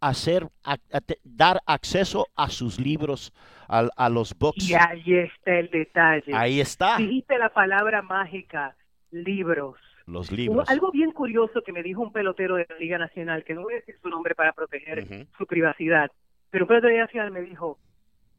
[0.00, 3.32] a hacer, a- a te- dar acceso a sus libros,
[3.68, 4.68] a, a los books.
[4.68, 6.34] Y ahí está el detalle.
[6.34, 8.76] Ahí está, Dijiste la palabra mágica,
[9.10, 9.78] libros.
[10.06, 10.68] Los Hubo libros.
[10.68, 13.74] algo bien curioso que me dijo un pelotero de la Liga Nacional, que no voy
[13.74, 16.10] a decir su nombre para proteger su privacidad,
[16.50, 17.78] pero un pelotero de la Liga Nacional me dijo,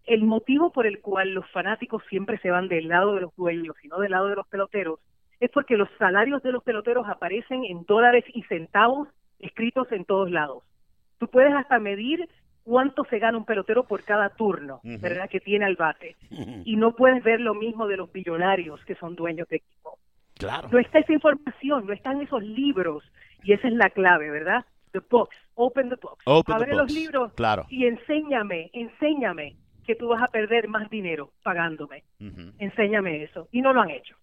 [0.05, 3.75] el motivo por el cual los fanáticos siempre se van del lado de los dueños
[3.83, 4.99] y no del lado de los peloteros
[5.39, 9.09] es porque los salarios de los peloteros aparecen en dólares y centavos
[9.39, 10.63] escritos en todos lados.
[11.17, 12.29] Tú puedes hasta medir
[12.63, 14.79] cuánto se gana un pelotero por cada turno.
[14.83, 15.29] ¿verdad?
[15.29, 16.15] Que tiene al bate.
[16.63, 19.99] Y no puedes ver lo mismo de los billonarios que son dueños de equipo
[20.37, 20.69] Claro.
[20.71, 23.03] no está esa información, no están esos libros
[23.43, 24.65] y esa es la clave, ¿verdad?
[24.91, 27.65] The books, open the books, Open the abre los libros claro.
[27.69, 29.55] y enséñame, enséñame
[29.85, 32.03] que tú vas a perder más dinero pagándome,
[32.59, 34.15] enséñame eso y no lo han hecho.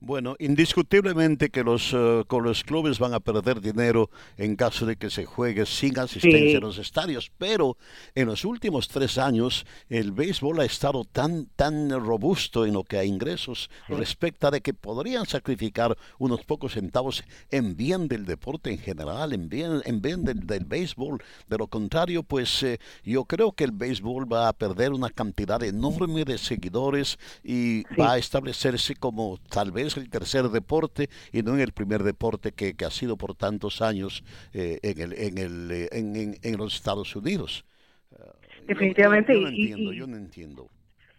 [0.00, 4.94] Bueno, indiscutiblemente que los, eh, con los clubes van a perder dinero en caso de
[4.96, 6.54] que se juegue sin asistencia Sí.
[6.54, 7.76] en los estadios, pero
[8.14, 12.96] en los últimos tres años el béisbol ha estado tan, tan robusto en lo que
[12.98, 18.78] a ingresos respecta de que podrían sacrificar unos pocos centavos en bien del deporte en
[18.78, 21.20] general, en bien, en bien del, del béisbol.
[21.48, 25.60] De lo contrario, pues eh, yo creo que el béisbol va a perder una cantidad
[25.64, 27.84] enorme de seguidores y Sí.
[28.00, 32.52] va a establecerse como tal vez el tercer deporte y no en el primer deporte
[32.52, 34.22] que, que ha sido por tantos años
[34.52, 37.64] eh, en, el, en, el, eh, en, en- en los Estados Unidos.
[38.12, 40.68] Eh, yo- Definitivamente, Yo, no y- y- entiendo, y- yo no entiendo.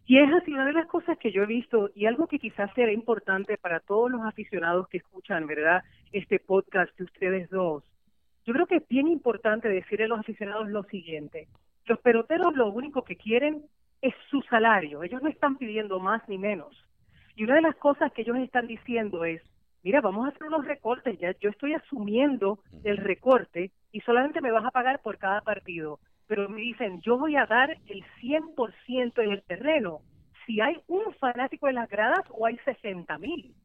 [0.05, 2.71] Y es así una de las cosas que yo he visto y algo que quizás
[2.73, 5.83] será importante para todos los aficionados que escuchan, ¿verdad?
[6.11, 7.83] Este podcast de ustedes dos.
[8.45, 11.47] Yo creo que es bien importante decirle a los aficionados lo siguiente.
[11.85, 13.61] Los peloteros lo único que quieren
[14.01, 15.03] es su salario.
[15.03, 16.75] Ellos no están pidiendo más ni menos.
[17.39, 19.41] Y una de las cosas que ellos están diciendo es,
[19.81, 24.51] mira, vamos a hacer unos recortes, ya yo estoy asumiendo el recorte y solamente me
[24.51, 26.01] vas a pagar por cada partido.
[26.27, 30.01] Pero me dicen, yo voy a dar el 100% en el terreno.
[30.45, 33.55] Si hay un fanático en las gradas o hay 60 mil.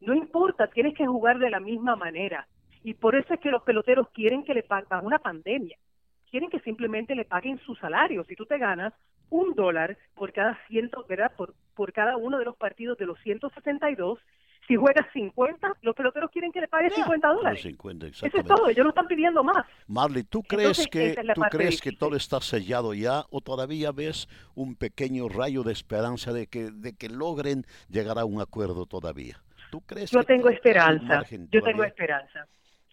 [0.00, 2.48] No importa, tienes que jugar de la misma manera.
[2.82, 5.78] Y por eso es que los peloteros quieren que le paguen una pandemia.
[6.28, 8.24] Quieren que simplemente le paguen su salario.
[8.24, 8.92] Si tú te ganas
[9.32, 11.32] un dólar por cada ciento, ¿verdad?
[11.36, 14.18] Por, por cada uno de los partidos de los 162,
[14.68, 17.62] si juegas 50, los peloteros quieren que le paguen Ya, 50 Los dólares.
[17.62, 19.66] 50, Eso es todo, ellos no están pidiendo más.
[19.88, 23.90] Marley, ¿tú crees Entonces, que es tú crees que todo está sellado ya o todavía
[23.90, 28.86] ves un pequeño rayo de esperanza de que de que logren llegar a un acuerdo
[28.86, 29.42] todavía?
[29.70, 32.46] ¿Tú crees Yo que tengo esperanza, yo tengo esperanza.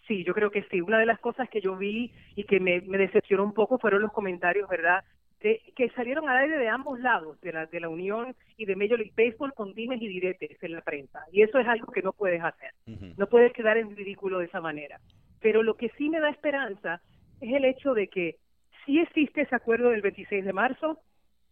[0.08, 0.80] Sí, yo creo que sí.
[0.80, 4.02] Una de las cosas que yo vi y que me, me decepcionó un poco fueron
[4.02, 5.04] los comentarios, ¿verdad?
[5.40, 8.76] De, que salieron al aire de ambos lados, de la, de la Unión y de
[8.76, 11.20] Major League Baseball con dimes y diretes en la prensa.
[11.32, 12.72] Y eso es algo que no puedes hacer.
[13.16, 15.00] No puedes quedar en ridículo de esa manera.
[15.40, 17.00] Pero lo que sí me da esperanza
[17.40, 18.36] es el hecho de que
[18.84, 20.98] sí existe ese acuerdo del 26 de marzo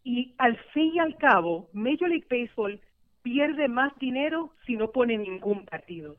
[0.05, 2.81] y al fin y al cabo Major League Baseball
[3.23, 6.17] pierde más dinero si no pone ningún partido.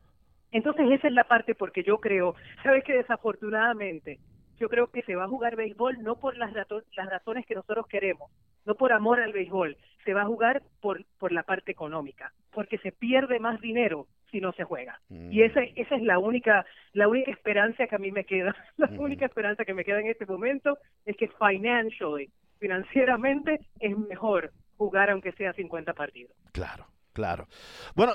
[0.52, 4.18] Entonces esa es la parte porque yo creo, sabes que desafortunadamente
[4.60, 7.54] yo creo que se va a jugar béisbol no por las, rato- las razones que
[7.54, 8.30] nosotros queremos,
[8.66, 12.78] no por amor al béisbol, se va a jugar por, por la parte económica, porque
[12.78, 15.00] se pierde más dinero si no se juega.
[15.08, 15.32] Mm.
[15.32, 18.86] Y esa, esa es la única, la única esperanza que a mí me queda, la
[18.86, 19.02] Ujú.
[19.04, 25.10] única esperanza que me queda en este momento es que financially, financieramente es mejor jugar
[25.10, 26.32] aunque sea 50 partidos.
[26.52, 27.46] Claro, claro.
[27.94, 28.12] Bueno,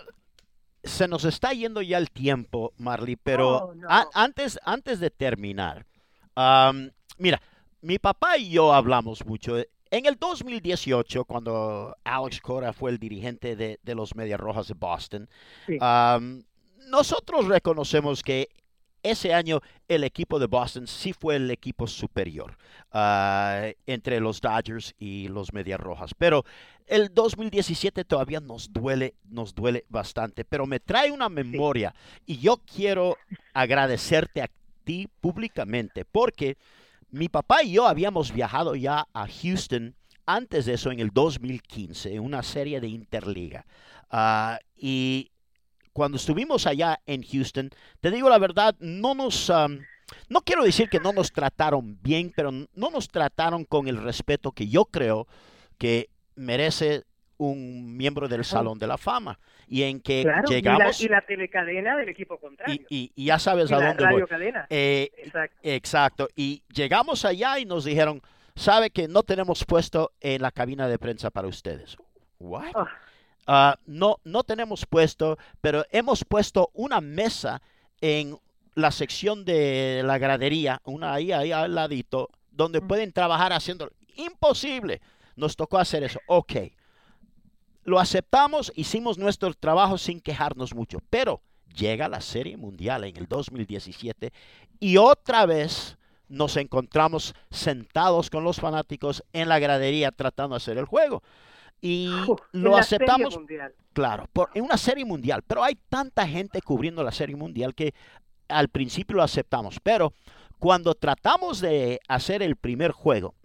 [0.84, 3.88] se nos está yendo ya el tiempo, Marley, pero Oh, no.
[3.90, 5.86] a- antes, antes de terminar,
[7.18, 7.42] mira,
[7.82, 9.58] mi papá y yo hablamos mucho.
[9.92, 14.74] En el 2018, cuando Alex Cora fue el dirigente de, de los Medias Rojas de
[14.74, 15.30] Boston,
[15.68, 15.78] Sí.
[16.90, 18.50] nosotros reconocemos que
[19.04, 22.58] ese año el equipo de Boston sí fue el equipo superior
[22.92, 26.14] ah, entre los Dodgers y los Medias Rojas.
[26.18, 26.44] Pero
[26.88, 30.44] el 2017 todavía nos duele, nos duele bastante.
[30.44, 31.94] Pero me trae una memoria
[32.26, 33.16] y yo quiero
[33.54, 34.50] agradecerte a
[35.22, 36.58] públicamente porque
[37.12, 42.16] mi papá y yo habíamos viajado ya a Houston antes de eso en el 2015
[42.16, 43.66] en una serie de Interliga.
[44.10, 45.32] Ah, y
[45.94, 47.70] cuando estuvimos allá en Houston,
[48.02, 49.50] te digo la verdad, no nos...
[50.30, 54.52] no quiero decir que no nos trataron bien, pero no nos trataron con el respeto
[54.52, 55.28] que yo creo
[55.78, 57.04] que merece
[57.38, 62.10] un miembro del Salón de la Fama y en que llegamos y la, telecadena del
[62.10, 64.24] equipo contrario y, ya sabes a dónde voy
[64.70, 65.60] eh, exacto.
[65.64, 68.22] exacto y llegamos allá y nos dijeron
[68.56, 71.98] sabe que no tenemos puesto en la cabina de prensa para ustedes
[72.40, 72.72] What?
[73.48, 77.62] Ah, no, no tenemos puesto, pero hemos puesto una mesa
[78.02, 78.38] en
[78.74, 85.02] la sección de la gradería, una ahí, ahí al ladito, donde pueden trabajar haciendo imposible.
[85.36, 86.20] Nos tocó hacer eso.
[86.28, 86.54] Ok.
[87.86, 91.42] Lo aceptamos, hicimos nuestro trabajo sin quejarnos mucho, pero
[91.76, 94.34] llega la Serie Mundial en el 2017
[94.80, 95.96] y otra vez
[96.28, 101.22] nos encontramos sentados con los fanáticos en la gradería tratando de hacer el juego.
[101.80, 102.10] Y
[102.52, 103.40] lo aceptamos.
[103.94, 107.94] Claro, por, en una serie mundial, pero hay tanta gente cubriendo la serie mundial que
[108.48, 110.12] al principio lo aceptamos, pero
[110.58, 113.36] cuando tratamos de hacer el primer juego,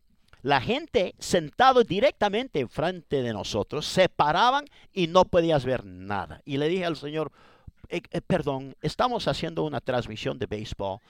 [0.43, 6.41] la gente sentado directamente enfrente de nosotros se paraban y no podías ver nada.
[6.45, 7.33] Y le dije al señor,
[7.89, 11.01] eh, eh, perdón, estamos haciendo una transmisión de béisbol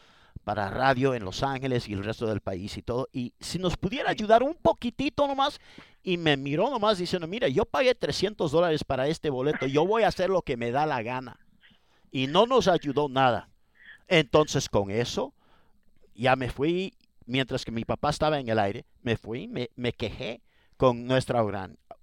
[0.45, 3.09] para radio en Los Ángeles y el resto del país y todo.
[3.13, 5.61] Y si nos pudiera ayudar un poquitito nomás.
[6.03, 10.03] Y me miró nomás diciendo, mira, yo pagué 300 dólares para este boleto, yo voy
[10.03, 11.39] a hacer lo que me da la gana.
[12.11, 13.51] Y no nos ayudó nada.
[14.09, 15.35] Entonces con eso
[16.15, 16.95] ya me fui,
[17.31, 20.43] mientras que mi papá estaba en el aire, me fui, me, quejé
[20.77, 21.43] con nuestra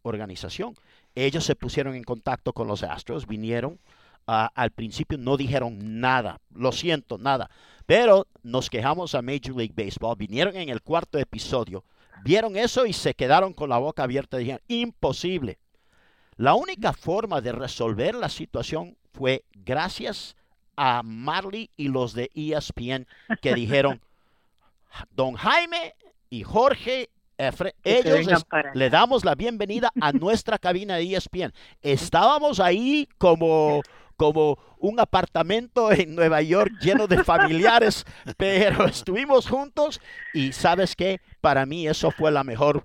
[0.02, 0.76] organización.
[1.16, 3.80] Ellos se pusieron en contacto con los Astros, vinieron,
[4.26, 7.50] al principio no dijeron nada, lo siento, nada.
[7.86, 11.84] Pero nos quejamos a Major League Baseball, vinieron en el cuarto episodio,
[12.24, 14.38] vieron eso y se quedaron con la boca abierta.
[14.38, 15.60] Dijeron, imposible.
[16.38, 20.36] La única forma de resolver la situación fue gracias
[20.78, 23.08] a Marley y los de ESPN
[23.42, 24.00] que dijeron,
[25.12, 25.96] don Jaime
[26.30, 27.10] y Jorge
[27.84, 31.54] ellos le damos la bienvenida a nuestra cabina de ESPN.
[31.82, 33.82] Estábamos ahí como
[34.18, 38.04] como un apartamento en Nueva York lleno de familiares,
[38.38, 40.02] pero estuvimos juntos
[40.34, 42.78] y sabes que para mí eso fue la mejor,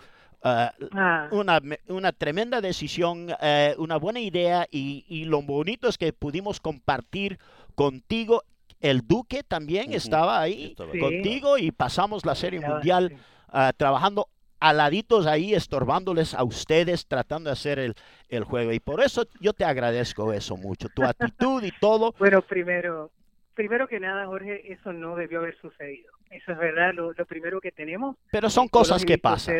[0.44, 1.28] uh, ah.
[1.32, 6.60] una, una, tremenda decisión, uh, una buena idea y, y, lo bonito es que pudimos
[6.60, 7.38] compartir
[7.74, 8.44] contigo.
[8.82, 13.14] El Duque también estaba ahí contigo y pasamos la Serie Mundial
[13.52, 14.26] uh, trabajando
[14.58, 17.94] aladitos ahí estorbándoles a ustedes tratando de hacer el,
[18.28, 18.72] el, juego.
[18.72, 22.12] Y por eso yo te agradezco eso mucho, tu actitud y todo.
[22.18, 23.10] Bueno, primero,
[23.54, 26.10] primero que nada, Jorge, eso no debió haber sucedido.
[26.30, 28.16] Eso es verdad, lo, primero que tenemos.
[28.30, 29.54] Pero son cosas que pasan.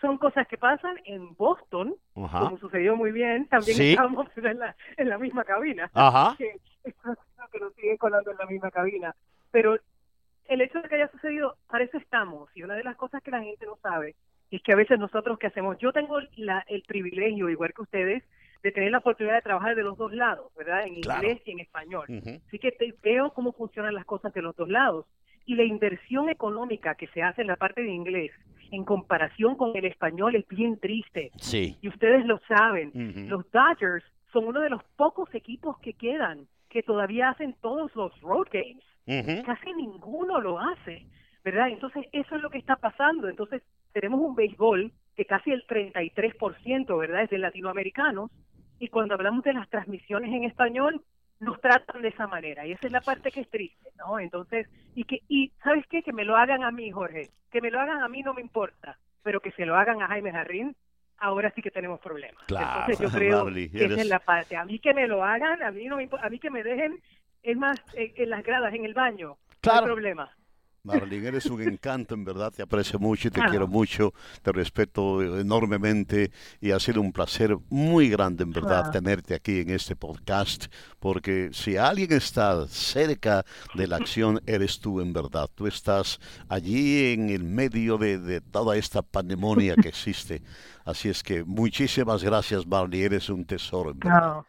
[0.00, 3.46] Son cosas que pasan en Boston, como sucedió muy bien.
[3.48, 5.90] También estamos en la, en la misma cabina.
[5.94, 6.36] Ajá.
[7.50, 9.14] Que, que nos siguen colando en la misma cabina.
[9.50, 9.76] Pero
[10.46, 12.50] el hecho de que haya sucedido, para eso estamos.
[12.54, 14.14] Y una de las cosas que la gente no sabe
[14.50, 18.22] es que a veces nosotros que hacemos, yo tengo el privilegio, igual que ustedes,
[18.62, 20.86] de tener la oportunidad de trabajar de los dos lados, ¿verdad?
[20.86, 22.06] En inglés y en español.
[22.46, 25.06] Así que veo cómo funcionan las cosas de los dos lados.
[25.44, 28.30] Y la inversión económica que se hace en la parte de inglés
[28.70, 31.30] en comparación con el español es bien triste.
[31.36, 31.76] Sí.
[31.82, 33.28] Y ustedes lo saben.
[33.28, 38.20] Los Dodgers son uno de los pocos equipos que quedan que todavía hacen todos los
[38.20, 38.82] road games.
[39.46, 41.06] Casi ninguno lo hace,
[41.44, 41.68] ¿verdad?
[41.68, 43.28] Entonces, eso es lo que está pasando.
[43.28, 43.62] Entonces,
[43.92, 48.32] tenemos un béisbol que casi el 33%, ¿verdad?, es de latinoamericanos.
[48.80, 51.00] Y cuando hablamos de las transmisiones en español,
[51.38, 52.66] nos tratan de esa manera.
[52.66, 54.18] Y esa es la parte que es triste, ¿no?
[54.18, 56.02] Entonces, y que y ¿sabes qué?
[56.02, 57.28] Que me lo hagan a mí, Jorge.
[57.52, 58.98] Que me lo hagan a mí no me importa.
[59.22, 60.74] Pero que se lo hagan a Jaime Jarrín,
[61.18, 62.42] ahora sí que tenemos problemas.
[62.46, 64.56] Claro, Entonces yo creo que esa es la parte.
[64.56, 67.00] A mí que me lo hagan, a mí no me a mí que me dejen
[67.42, 69.36] es más eh, en las gradas, en el baño.
[69.60, 69.80] Claro.
[69.80, 70.36] No hay problema.
[70.84, 74.12] Marlene, eres un encanto, en verdad, te aprecio mucho y te quiero mucho,
[74.42, 76.30] te respeto enormemente
[76.60, 80.66] y ha sido un placer muy grande, en verdad, tenerte aquí en este podcast,
[81.00, 85.48] porque si alguien está cerca de la acción, eres tú, en verdad.
[85.54, 90.42] Tú estás allí en el medio de, toda esta pandemonia que existe.
[90.84, 94.44] Así es que muchísimas gracias, Marlene, eres un tesoro, en verdad.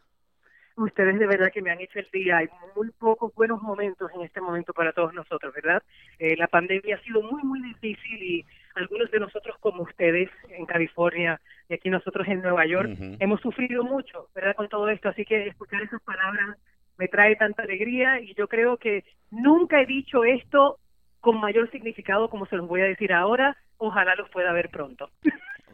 [0.77, 2.37] Ustedes de verdad que me han hecho el día.
[2.37, 5.81] Hay muy pocos buenos momentos en este momento para todos nosotros, ¿verdad?
[6.19, 8.45] Eh, la pandemia ha sido muy, muy difícil y
[8.75, 13.83] algunos de nosotros como ustedes en California y aquí nosotros en Nueva York hemos sufrido
[13.83, 14.55] mucho, ¿verdad?
[14.55, 15.09] Con todo esto.
[15.09, 16.57] Así que escuchar esas palabras
[16.97, 20.79] me trae tanta alegría y yo creo que nunca he dicho esto
[21.25, 23.57] con mayor significado como se los voy a decir ahora.
[23.79, 25.09] Ojalá los pueda ver pronto.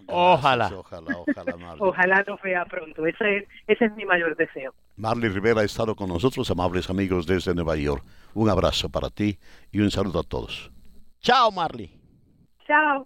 [0.08, 0.72] Ojalá.
[0.74, 1.78] Ojalá, ojalá, Marley.
[1.80, 3.06] Ojalá los vea pronto.
[3.06, 4.74] Ese es, ese es mi mayor deseo.
[4.96, 8.02] Marley Rivera ha estado con nosotros, amables amigos desde Nueva York.
[8.34, 9.38] Un abrazo para ti
[9.74, 10.72] y un saludo a todos.
[11.20, 11.92] Chao, Marley.
[12.66, 13.06] Chao.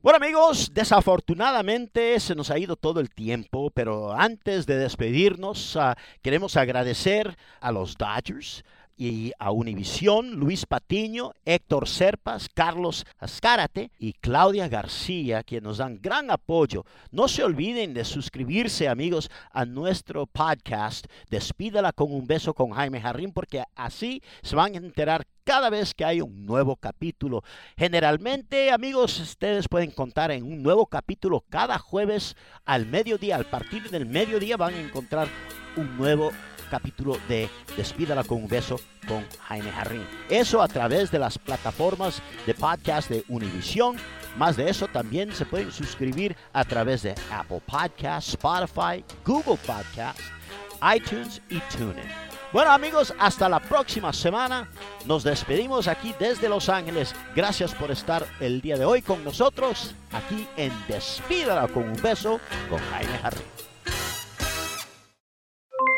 [0.00, 5.96] Bueno amigos, desafortunadamente se nos ha ido todo el tiempo, pero antes de despedirnos ah,
[6.22, 8.64] queremos agradecer a los Dodgers,
[8.98, 16.00] y a Univisión, Luis Patiño, Héctor Serpas, Carlos Azcárate y Claudia García, quienes nos dan
[16.02, 16.84] gran apoyo.
[17.12, 23.00] No se olviden de suscribirse, amigos, a nuestro podcast Despídala con un beso con Jaime
[23.00, 27.44] Jarrín, porque así se van a enterar cada vez que hay un nuevo capítulo.
[27.76, 33.36] Generalmente, amigos, ustedes pueden contar en un nuevo capítulo cada jueves al mediodía.
[33.36, 35.28] Al partir del mediodía van a encontrar
[35.76, 36.57] un nuevo capítulo
[37.28, 40.06] de Despídala con un beso con Jaime Jarrín.
[40.28, 43.96] Eso a través de las plataformas de podcast de Univision.
[44.36, 50.20] Más de eso también se pueden suscribir a través de Apple Podcast, Spotify, Google Podcast,
[50.94, 52.28] iTunes y TuneIn.
[52.52, 54.70] Bueno amigos, hasta la próxima semana.
[55.04, 57.14] Nos despedimos aquí desde Los Ángeles.
[57.34, 62.40] Gracias por estar el día de hoy con nosotros aquí en Despídala con un beso
[62.70, 63.57] con Jaime Jarrín.